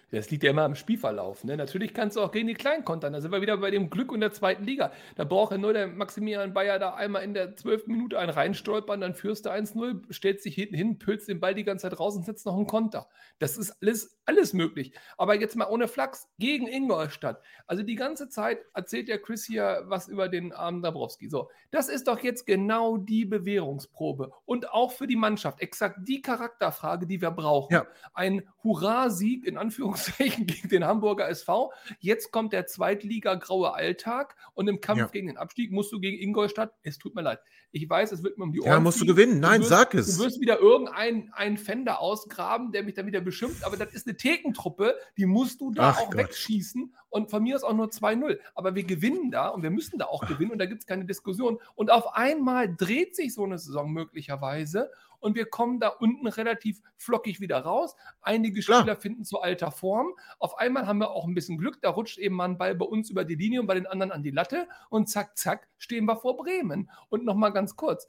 Das 0.09 0.31
liegt 0.31 0.43
ja 0.43 0.51
immer 0.51 0.63
am 0.63 0.75
Spielverlauf. 0.75 1.43
Ne? 1.43 1.57
Natürlich 1.57 1.93
kannst 1.93 2.15
du 2.15 2.21
auch 2.21 2.31
gegen 2.31 2.47
die 2.47 2.53
Kleinen 2.53 2.85
kontern. 2.85 3.11
Da 3.11 3.19
sind 3.19 3.31
wir 3.31 3.41
wieder 3.41 3.57
bei 3.57 3.71
dem 3.71 3.89
Glück 3.89 4.13
in 4.13 4.21
der 4.21 4.31
zweiten 4.31 4.63
Liga. 4.63 4.93
Da 5.15 5.25
braucht 5.25 5.51
ja 5.51 5.57
nur 5.57 5.73
der 5.73 5.87
Maximilian 5.87 6.53
Bayer 6.53 6.79
da 6.79 6.93
einmal 6.93 7.23
in 7.23 7.33
der 7.33 7.57
zwölften 7.57 7.91
Minute 7.91 8.17
einen 8.17 8.29
reinstolpern, 8.29 9.01
dann 9.01 9.15
führst 9.15 9.45
du 9.45 9.49
1-0, 9.49 10.13
stellst 10.13 10.45
dich 10.45 10.55
hinten 10.55 10.75
hin, 10.75 10.97
pülst 10.97 11.27
den 11.27 11.41
Ball 11.41 11.53
die 11.53 11.65
ganze 11.65 11.89
Zeit 11.89 11.99
raus 11.99 12.15
und 12.15 12.25
setzt 12.25 12.45
noch 12.45 12.55
einen 12.55 12.67
Konter. 12.67 13.09
Das 13.39 13.57
ist 13.57 13.75
alles, 13.81 14.17
alles 14.25 14.53
möglich. 14.53 14.93
Aber 15.17 15.37
jetzt 15.37 15.57
mal 15.57 15.67
ohne 15.67 15.89
Flachs 15.89 16.29
gegen 16.39 16.67
Ingolstadt. 16.67 17.41
Also 17.65 17.83
die 17.83 17.95
ganze 17.95 18.29
Zeit 18.29 18.59
erzählt 18.73 19.09
ja 19.09 19.17
Chris 19.17 19.43
hier 19.43 19.83
was 19.87 20.07
über 20.07 20.29
den 20.29 20.53
armen 20.53 20.81
Dabrowski. 20.81 21.27
So, 21.27 21.49
das 21.69 21.89
ist 21.89 22.07
doch 22.07 22.19
jetzt 22.23 22.45
genau 22.45 22.95
die 22.95 23.25
Bewährungsprobe. 23.25 24.31
Und 24.45 24.71
auch 24.71 24.93
für 24.93 25.07
die 25.07 25.17
Mannschaft. 25.17 25.59
Exakt 25.59 26.07
die 26.07 26.21
Charakterfrage, 26.21 27.07
die 27.07 27.21
wir 27.21 27.31
brauchen. 27.31 27.73
Ja. 27.73 27.87
Ein 28.13 28.47
Hurra-Sieg 28.63 29.45
in 29.45 29.57
Anführungszeichen 29.57 29.96
Anführungszeichen 29.97 30.45
gegen 30.47 30.69
den 30.69 30.85
Hamburger 30.85 31.27
SV. 31.29 31.71
Jetzt 31.99 32.31
kommt 32.31 32.53
der 32.53 32.65
Zweitliga-graue 32.65 33.73
Alltag 33.73 34.35
und 34.53 34.67
im 34.67 34.81
Kampf 34.81 34.99
ja. 34.99 35.07
gegen 35.07 35.27
den 35.27 35.37
Abstieg 35.37 35.71
musst 35.71 35.91
du 35.91 35.99
gegen 35.99 36.21
Ingolstadt, 36.21 36.73
es 36.83 36.97
tut 36.97 37.15
mir 37.15 37.21
leid. 37.21 37.39
Ich 37.71 37.89
weiß, 37.89 38.11
es 38.11 38.23
wird 38.23 38.37
mir 38.37 38.45
um 38.45 38.51
die 38.51 38.61
Ohren. 38.61 38.69
Ja, 38.69 38.79
musst 38.79 38.99
ziehen. 38.99 39.07
du 39.07 39.13
gewinnen. 39.13 39.39
Nein, 39.39 39.61
du 39.61 39.69
wirst, 39.69 39.69
sag 39.69 39.93
es. 39.93 40.17
Du 40.17 40.23
wirst 40.23 40.39
wieder 40.39 40.59
irgendeinen 40.59 41.57
Fender 41.57 41.99
ausgraben, 41.99 42.71
der 42.71 42.83
mich 42.83 42.93
dann 42.95 43.05
wieder 43.05 43.21
beschimpft, 43.21 43.63
aber 43.63 43.77
das 43.77 43.93
ist 43.93 44.07
eine 44.07 44.15
Thekentruppe, 44.15 44.95
die 45.17 45.25
musst 45.25 45.59
du 45.61 45.71
da 45.71 45.89
Ach 45.89 45.99
auch 45.99 46.05
Gott. 46.05 46.17
wegschießen 46.17 46.93
und 47.09 47.29
von 47.29 47.43
mir 47.43 47.55
ist 47.55 47.63
auch 47.63 47.73
nur 47.73 47.87
2-0. 47.87 48.37
Aber 48.55 48.75
wir 48.75 48.83
gewinnen 48.83 49.31
da 49.31 49.49
und 49.49 49.63
wir 49.63 49.71
müssen 49.71 49.97
da 49.97 50.05
auch 50.05 50.23
Ach. 50.23 50.27
gewinnen 50.27 50.51
und 50.51 50.59
da 50.59 50.65
gibt 50.65 50.81
es 50.81 50.87
keine 50.87 51.05
Diskussion. 51.05 51.59
Und 51.75 51.91
auf 51.91 52.15
einmal 52.15 52.73
dreht 52.75 53.15
sich 53.15 53.33
so 53.33 53.43
eine 53.43 53.57
Saison 53.57 53.91
möglicherweise 53.91 54.89
und 55.19 55.35
wir 55.35 55.45
kommen 55.45 55.79
da 55.79 55.87
unten 55.89 56.27
relativ 56.27 56.79
flockig 56.95 57.39
wieder 57.39 57.57
raus. 57.59 57.95
Einige 58.21 58.61
Spieler 58.61 58.83
Klar. 58.83 58.95
finden 58.97 59.25
zu 59.25 59.41
alter 59.41 59.71
Form. 59.71 60.13
Auf 60.39 60.57
einmal 60.59 60.85
haben 60.85 60.99
wir 60.99 61.09
auch 61.11 61.25
ein 61.25 61.33
bisschen 61.33 61.57
Glück, 61.57 61.81
da 61.81 61.89
rutscht 61.89 62.17
eben 62.17 62.35
mal 62.35 62.45
ein 62.45 62.57
Ball 62.57 62.75
bei 62.75 62.85
uns 62.85 63.09
über 63.09 63.25
die 63.25 63.35
Linie 63.35 63.61
und 63.61 63.67
bei 63.67 63.73
den 63.73 63.87
anderen 63.87 64.11
an 64.11 64.23
die 64.23 64.31
Latte 64.31 64.67
und 64.89 65.09
zack, 65.09 65.37
zack, 65.37 65.67
stehen 65.77 66.05
wir 66.05 66.17
vor 66.17 66.37
Bremen. 66.37 66.89
Und 67.09 67.25
nochmal 67.25 67.51
ganz 67.57 67.75
kurz. 67.75 68.07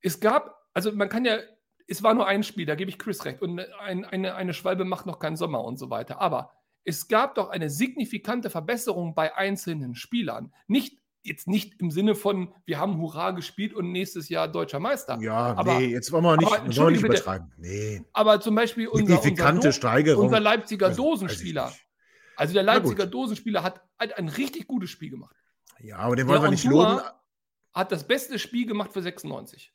Es 0.00 0.20
gab, 0.20 0.56
also 0.72 0.92
man 0.92 1.08
kann 1.08 1.24
ja 1.24 1.38
es 1.90 2.04
war 2.04 2.14
nur 2.14 2.26
ein 2.28 2.44
Spiel, 2.44 2.66
da 2.66 2.76
gebe 2.76 2.88
ich 2.88 3.00
Chris 3.00 3.24
recht. 3.24 3.42
Und 3.42 3.60
ein, 3.80 4.04
eine, 4.04 4.36
eine 4.36 4.54
Schwalbe 4.54 4.84
macht 4.84 5.06
noch 5.06 5.18
keinen 5.18 5.36
Sommer 5.36 5.64
und 5.64 5.76
so 5.76 5.90
weiter. 5.90 6.20
Aber 6.20 6.52
es 6.84 7.08
gab 7.08 7.34
doch 7.34 7.50
eine 7.50 7.68
signifikante 7.68 8.48
Verbesserung 8.48 9.16
bei 9.16 9.36
einzelnen 9.36 9.96
Spielern. 9.96 10.54
Nicht 10.68 10.98
jetzt 11.22 11.48
nicht 11.48 11.80
im 11.80 11.90
Sinne 11.90 12.14
von, 12.14 12.54
wir 12.64 12.78
haben 12.78 12.96
Hurra 12.98 13.32
gespielt 13.32 13.74
und 13.74 13.90
nächstes 13.90 14.28
Jahr 14.28 14.46
deutscher 14.46 14.78
Meister. 14.78 15.18
Ja, 15.20 15.52
aber, 15.54 15.78
nee, 15.78 15.86
jetzt 15.86 16.12
wollen 16.12 16.24
wir 16.24 16.36
nicht, 16.36 16.46
aber, 16.46 16.76
wollen 16.76 16.92
nicht 16.94 17.04
übertreiben. 17.04 17.52
Nee. 17.58 18.02
Aber 18.12 18.40
zum 18.40 18.54
Beispiel 18.54 18.86
unser, 18.86 19.20
unser, 19.20 19.72
Steigerung. 19.72 20.26
unser 20.26 20.40
Leipziger 20.40 20.86
also, 20.86 21.02
Dosenspieler. 21.02 21.72
Also 22.36 22.54
der 22.54 22.62
Leipziger 22.62 23.06
Dosenspieler 23.06 23.64
hat, 23.64 23.82
hat 23.98 24.16
ein 24.16 24.28
richtig 24.28 24.66
gutes 24.68 24.90
Spiel 24.90 25.10
gemacht. 25.10 25.36
Ja, 25.80 25.98
aber 25.98 26.14
den 26.14 26.28
wollen 26.28 26.40
der 26.40 26.46
wir 26.46 26.52
nicht 26.52 26.64
loben. 26.64 27.00
Hat 27.72 27.92
das 27.92 28.06
beste 28.06 28.38
Spiel 28.38 28.66
gemacht 28.66 28.92
für 28.92 29.02
96. 29.02 29.72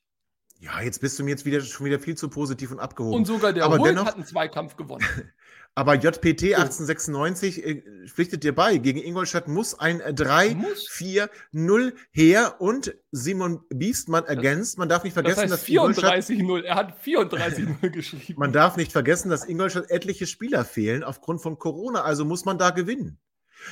Ja, 0.60 0.82
jetzt 0.82 1.02
bist 1.02 1.20
du 1.20 1.24
mir 1.24 1.32
jetzt 1.32 1.46
wieder 1.46 1.62
schon 1.62 1.86
wieder 1.86 2.00
viel 2.00 2.16
zu 2.16 2.30
positiv 2.30 2.72
und 2.72 2.80
abgehoben. 2.80 3.16
Und 3.16 3.26
sogar 3.26 3.52
der 3.52 3.66
aber 3.66 3.78
Hult 3.78 3.90
dennoch, 3.90 4.06
hat 4.06 4.16
einen 4.16 4.26
Zweikampf 4.26 4.76
gewonnen. 4.76 5.06
Aber 5.78 5.96
JPT 5.96 6.56
1896 6.56 7.66
äh, 7.66 7.84
pflichtet 8.08 8.46
dir 8.46 8.56
bei. 8.56 8.78
Gegen 8.78 9.04
Ingolstadt 9.04 9.50
muss 9.50 9.78
ein 9.78 10.02
3-4-0 10.02 11.28
äh, 11.54 11.92
her 12.12 12.56
und 12.60 12.96
Simon 13.12 13.62
Biestmann 13.68 14.24
ergänzt. 14.24 14.78
Man 14.78 14.88
darf 14.88 15.04
nicht 15.04 15.12
vergessen, 15.12 15.50
das 15.50 15.68
heißt 15.68 15.68
dass 15.68 15.68
34-0. 15.68 16.62
Er 16.62 16.76
hat 16.76 16.98
34-0 17.04 17.90
geschrieben. 17.90 18.40
Man 18.40 18.54
darf 18.54 18.78
nicht 18.78 18.94
vergessen, 18.94 19.30
dass 19.30 19.44
Ingolstadt 19.44 19.92
etliche 19.92 20.28
Spieler 20.28 20.64
fehlen 20.64 21.04
aufgrund 21.04 21.42
von 21.42 21.60
Corona. 21.60 22.04
Also 22.04 22.24
muss 22.24 22.46
man 22.46 22.58
da 22.58 22.70
gewinnen. 22.70 23.20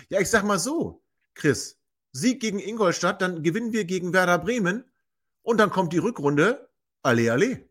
Ja, 0.09 0.19
ich 0.19 0.29
sag 0.29 0.43
mal 0.43 0.59
so, 0.59 1.01
Chris. 1.35 1.79
Sieg 2.13 2.39
gegen 2.39 2.59
Ingolstadt, 2.59 3.21
dann 3.21 3.43
gewinnen 3.43 3.73
wir 3.73 3.85
gegen 3.85 4.13
Werder 4.13 4.37
Bremen 4.37 4.85
und 5.41 5.59
dann 5.59 5.71
kommt 5.71 5.93
die 5.93 5.97
Rückrunde. 5.97 6.69
Alle, 7.01 7.31
alle. 7.31 7.67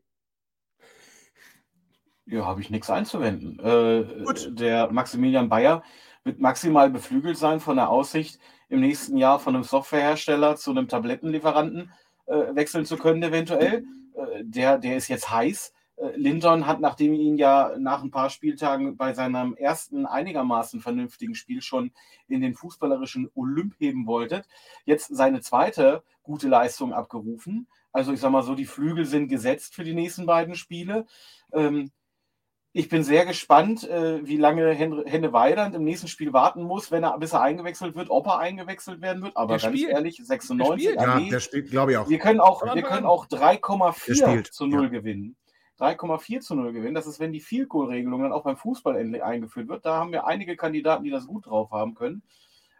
Ja, 2.26 2.44
habe 2.44 2.60
ich 2.60 2.70
nichts 2.70 2.90
einzuwenden. 2.90 3.58
Äh, 3.60 4.52
der 4.54 4.90
Maximilian 4.92 5.48
Bayer 5.48 5.82
wird 6.24 6.40
maximal 6.40 6.90
beflügelt 6.90 7.38
sein 7.38 7.60
von 7.60 7.76
der 7.76 7.88
Aussicht, 7.88 8.38
im 8.68 8.80
nächsten 8.80 9.16
Jahr 9.16 9.38
von 9.38 9.54
einem 9.54 9.64
Softwarehersteller 9.64 10.56
zu 10.56 10.70
einem 10.70 10.88
Tablettenlieferanten 10.88 11.92
äh, 12.26 12.54
wechseln 12.54 12.84
zu 12.84 12.96
können, 12.96 13.22
eventuell. 13.22 13.84
Äh, 14.14 14.44
der, 14.44 14.78
der 14.78 14.96
ist 14.96 15.08
jetzt 15.08 15.30
heiß. 15.30 15.72
Äh, 16.02 16.16
Linton 16.16 16.66
hat, 16.66 16.80
nachdem 16.80 17.14
ihr 17.14 17.20
ihn 17.20 17.38
ja 17.38 17.72
nach 17.78 18.02
ein 18.02 18.10
paar 18.10 18.30
Spieltagen 18.30 18.96
bei 18.96 19.14
seinem 19.14 19.54
ersten 19.54 20.06
einigermaßen 20.06 20.80
vernünftigen 20.80 21.34
Spiel 21.34 21.62
schon 21.62 21.92
in 22.28 22.40
den 22.40 22.54
fußballerischen 22.54 23.30
Olymp 23.34 23.74
heben 23.78 24.06
wolltet, 24.06 24.46
jetzt 24.84 25.14
seine 25.14 25.40
zweite 25.40 26.02
gute 26.22 26.48
Leistung 26.48 26.92
abgerufen. 26.92 27.68
Also 27.92 28.12
ich 28.12 28.20
sage 28.20 28.32
mal 28.32 28.42
so, 28.42 28.54
die 28.54 28.64
Flügel 28.64 29.04
sind 29.04 29.28
gesetzt 29.28 29.74
für 29.74 29.84
die 29.84 29.94
nächsten 29.94 30.26
beiden 30.26 30.54
Spiele. 30.54 31.06
Ähm, 31.52 31.90
ich 32.74 32.88
bin 32.88 33.04
sehr 33.04 33.26
gespannt, 33.26 33.86
äh, 33.86 34.26
wie 34.26 34.38
lange 34.38 34.72
Henne 34.72 35.32
Weidand 35.34 35.74
im 35.74 35.84
nächsten 35.84 36.08
Spiel 36.08 36.32
warten 36.32 36.62
muss, 36.62 36.90
wenn 36.90 37.04
er, 37.04 37.18
bis 37.18 37.34
er 37.34 37.42
eingewechselt 37.42 37.94
wird, 37.94 38.08
ob 38.08 38.26
er 38.26 38.38
eingewechselt 38.38 39.02
werden 39.02 39.22
wird. 39.22 39.36
Aber 39.36 39.58
der 39.58 39.68
ganz 39.68 39.78
spielt. 39.78 39.92
ehrlich, 39.92 40.22
96. 40.24 40.94
Der 40.94 40.94
ja, 40.94 41.20
der 41.20 41.40
spielt, 41.40 41.70
glaube 41.70 41.92
ich 41.92 41.98
auch. 41.98 42.08
Wir 42.08 42.18
können 42.18 42.40
auch, 42.40 42.62
wir 42.74 42.82
können 42.82 43.04
auch 43.04 43.26
3,4 43.26 44.50
zu 44.50 44.66
0 44.66 44.84
ja. 44.84 44.88
gewinnen. 44.88 45.36
3,4 45.78 46.40
zu 46.40 46.54
0 46.54 46.72
gewinnen. 46.72 46.94
Das 46.94 47.06
ist, 47.06 47.20
wenn 47.20 47.32
die 47.32 47.40
Field 47.40 47.68
Goal 47.68 47.88
Regelung 47.88 48.22
dann 48.22 48.32
auch 48.32 48.44
beim 48.44 48.56
Fußball 48.56 48.96
endlich 48.96 49.22
eingeführt 49.22 49.68
wird. 49.68 49.84
Da 49.84 49.96
haben 49.96 50.12
wir 50.12 50.26
einige 50.26 50.56
Kandidaten, 50.56 51.04
die 51.04 51.10
das 51.10 51.26
gut 51.26 51.46
drauf 51.46 51.70
haben 51.70 51.94
können. 51.94 52.22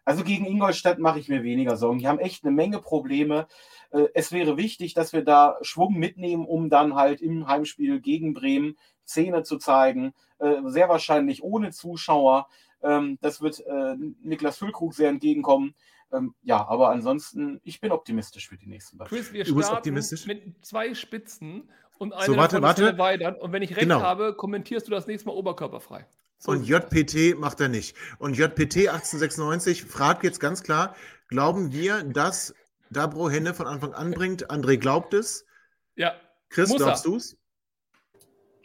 Also 0.05 0.25
gegen 0.25 0.47
Ingolstadt 0.47 0.99
mache 0.99 1.21
ich 1.21 1.29
mir 1.29 1.43
weniger 1.45 1.77
Sorgen. 1.77 1.99
Die 1.99 2.09
haben 2.09 2.19
echt 2.19 2.45
eine 2.45 2.53
Menge 2.53 2.81
Probleme. 2.81 3.47
Äh, 3.91 4.07
es 4.15 4.33
wäre 4.33 4.57
wichtig, 4.57 4.95
dass 4.95 5.13
wir 5.13 5.25
da 5.25 5.59
Schwung 5.63 5.95
mitnehmen, 5.95 6.45
um 6.45 6.69
dann 6.69 6.95
halt 6.95 7.21
im 7.21 7.47
Heimspiel 7.47 8.01
gegen 8.01 8.35
Bremen 8.35 8.77
Szene 9.07 9.43
zu 9.43 9.59
zeigen. 9.59 10.13
Äh, 10.39 10.57
sehr 10.67 10.89
wahrscheinlich 10.89 11.43
ohne 11.43 11.71
Zuschauer. 11.71 12.49
Ähm, 12.83 13.19
das 13.21 13.41
wird 13.41 13.61
äh, 13.61 13.95
Niklas 14.23 14.59
Füllkrug 14.59 14.95
sehr 14.95 15.09
entgegenkommen. 15.09 15.75
Ähm, 16.13 16.35
ja, 16.43 16.67
aber 16.67 16.91
ansonsten, 16.91 17.61
ich 17.65 17.81
bin 17.81 17.93
optimistisch 17.93 18.49
für 18.49 18.57
die 18.57 18.67
nächsten 18.67 18.99
beiden. 18.99 19.17
Chris, 19.17 19.33
wir 19.33 19.45
du 19.45 19.55
bist 19.55 19.73
optimistisch? 19.73 20.27
mit 20.27 20.65
zwei 20.65 20.95
Spitzen 20.95 21.71
und 22.03 22.13
eine 22.13 22.27
so, 22.27 22.37
warte, 22.37 22.61
warte. 22.63 22.99
Weidern. 22.99 23.37
Und 23.37 23.53
wenn 23.53 23.63
ich 23.63 23.71
recht 23.71 23.83
genau. 23.83 24.03
habe, 24.03 24.35
kommentierst 24.35 24.89
du 24.89 24.91
das 24.91 25.07
nächste 25.07 25.29
Mal 25.29 25.35
oberkörperfrei. 25.35 26.05
und 26.47 26.67
JPT 26.67 27.39
macht 27.39 27.61
er 27.61 27.69
nicht. 27.69 27.97
Und 28.19 28.37
JPT 28.37 28.89
1896 28.89 29.85
fragt 29.85 30.25
jetzt 30.25 30.41
ganz 30.41 30.65
klar, 30.65 30.97
glauben 31.29 31.73
wir, 31.73 32.03
dass 32.03 32.55
Dabro 32.91 33.31
Henne 33.31 33.55
von 33.55 33.69
Anfang 33.69 33.95
an 33.95 34.11
bringt? 34.11 34.51
André 34.51 34.79
glaubt 34.79 35.15
es. 35.15 35.47
Ja. 35.95 36.15
Chris, 36.49 36.71
Muss 36.71 36.79
glaubst 36.79 37.07
du 37.07 37.17
es? 37.17 37.39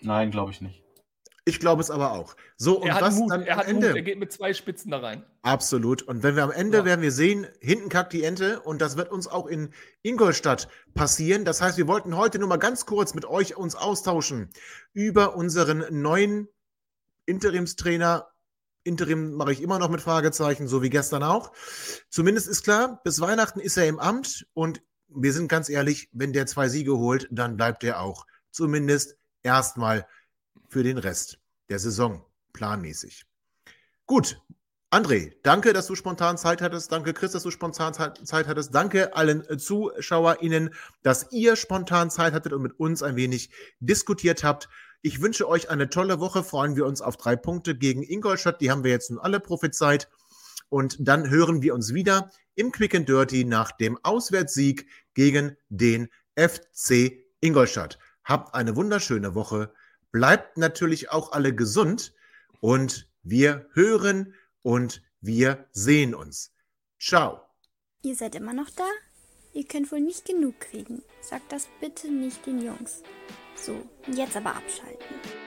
Nein, 0.02 0.32
glaube 0.32 0.52
ich 0.52 0.60
nicht. 0.60 0.84
Ich 1.47 1.62
glaube 1.62 1.81
es 1.81 1.89
aber 1.89 2.12
auch. 2.12 2.36
So, 2.57 2.81
und 2.81 2.89
er 2.89 2.99
was 2.99 3.15
Mut, 3.15 3.31
dann 3.31 3.43
er 3.43 3.55
hat 3.55 3.67
Ende? 3.67 3.88
Mut, 3.88 3.95
er 3.95 4.01
geht 4.01 4.19
mit 4.19 4.33
zwei 4.33 4.53
Spitzen 4.53 4.91
da 4.91 4.97
rein. 4.99 5.23
Absolut. 5.43 6.01
Und 6.01 6.21
wenn 6.21 6.36
wir 6.36 6.43
am 6.43 6.51
Ende 6.51 6.79
ja. 6.79 6.86
werden 6.86 7.01
wir 7.01 7.13
sehen, 7.13 7.47
hinten 7.62 7.88
kackt 7.88 8.12
die 8.12 8.23
Ente 8.23 8.60
und 8.60 8.81
das 8.81 8.97
wird 8.97 9.10
uns 9.10 9.27
auch 9.27 9.47
in 9.47 9.69
Ingolstadt 10.01 10.67
passieren. 10.93 11.45
Das 11.45 11.62
heißt, 11.62 11.77
wir 11.77 11.88
wollten 11.88 12.17
heute 12.17 12.38
nur 12.38 12.49
mal 12.49 12.57
ganz 12.57 12.86
kurz 12.86 13.13
mit 13.13 13.23
euch 13.23 13.55
uns 13.55 13.75
austauschen 13.75 14.49
über 14.91 15.38
unseren 15.38 15.86
neuen 15.89 16.49
Interimstrainer. 17.25 18.27
Interim 18.83 19.31
mache 19.31 19.53
ich 19.53 19.62
immer 19.62 19.79
noch 19.79 19.89
mit 19.89 20.01
Fragezeichen, 20.01 20.67
so 20.67 20.81
wie 20.81 20.89
gestern 20.89 21.23
auch. 21.23 21.53
Zumindest 22.10 22.49
ist 22.49 22.63
klar, 22.63 22.99
bis 23.05 23.21
Weihnachten 23.21 23.62
ist 23.62 23.77
er 23.77 23.88
im 23.88 23.99
Amt 23.99 24.47
und 24.53 24.81
wir 25.07 25.31
sind 25.31 25.47
ganz 25.47 25.69
ehrlich, 25.69 26.10
wenn 26.12 26.33
der 26.33 26.45
zwei 26.45 26.67
Siege 26.67 26.97
holt, 26.97 27.29
dann 27.31 27.55
bleibt 27.55 27.86
er 27.86 28.01
auch. 28.01 28.27
Zumindest 28.51 29.15
erstmal 29.43 30.05
für 30.70 30.84
den 30.84 30.98
Rest 30.98 31.39
der 31.70 31.80
Saison, 31.80 32.26
planmäßig. 32.54 33.26
Gut, 34.06 34.41
André, 34.89 35.34
danke, 35.43 35.74
dass 35.74 35.88
du 35.88 35.96
spontan 35.96 36.38
Zeit 36.38 36.62
hattest. 36.62 36.93
Danke, 36.93 37.13
Chris, 37.13 37.34
dass 37.34 37.43
du 37.43 37.52
spontan 37.52 37.93
Zeit 37.93 38.48
hattest. 38.48 38.74
Danke 38.74 39.15
allen 39.17 39.43
ZuschauerInnen, 39.60 40.74
dass 41.04 41.32
ihr 41.34 41.58
spontan 41.58 42.10
Zeit 42.10 42.32
hattet 42.32 42.54
und 42.54 42.62
mit 42.62 42.80
uns 42.80 43.04
ein 43.04 43.17
wenig 43.17 43.50
diskutiert 43.82 44.46
habt. 44.46 44.70
Ich 45.02 45.22
wünsche 45.22 45.48
euch 45.48 45.70
eine 45.70 45.89
tolle 45.89 46.22
Woche. 46.22 46.41
Freuen 46.41 46.78
wir 46.78 46.86
uns 46.86 47.02
auf 47.02 47.17
drei 47.17 47.36
Punkte 47.36 47.76
gegen 47.76 48.02
Ingolstadt. 48.02 48.62
Die 48.62 48.72
haben 48.72 48.86
wir 48.86 48.91
jetzt 48.91 49.10
nun 49.10 49.20
alle 49.20 49.41
prophezeit. 49.41 50.10
Und 50.70 50.96
dann 51.00 51.30
hören 51.30 51.62
wir 51.62 51.74
uns 51.74 51.93
wieder 51.93 52.32
im 52.56 52.72
Quick 52.72 52.96
and 52.96 53.10
Dirty 53.10 53.43
nach 53.43 53.74
dem 53.74 54.00
Auswärtssieg 54.04 54.88
gegen 55.13 55.58
den 55.70 56.08
FC 56.38 57.26
Ingolstadt. 57.41 58.00
Habt 58.24 58.56
eine 58.56 58.76
wunderschöne 58.78 59.36
Woche. 59.36 59.74
Bleibt 60.12 60.58
natürlich 60.58 61.12
auch 61.12 61.32
alle 61.32 61.54
gesund 61.54 62.13
und 62.60 63.10
wir 63.24 63.67
hören 63.74 64.34
und 64.62 65.02
wir 65.22 65.67
sehen 65.72 66.15
uns. 66.15 66.54
Ciao. 67.00 67.41
Ihr 68.02 68.15
seid 68.15 68.36
immer 68.36 68.54
noch 68.54 68.70
da? 68.70 68.88
Ihr 69.54 69.65
könnt 69.65 69.91
wohl 69.91 70.02
nicht 70.02 70.26
genug 70.26 70.60
kriegen. 70.60 71.04
Sagt 71.22 71.52
das 71.52 71.67
bitte 71.82 72.12
nicht 72.12 72.46
den 72.46 72.62
Jungs. 72.62 73.02
So, 73.56 73.89
jetzt 74.12 74.38
aber 74.38 74.56
abschalten. 74.56 75.46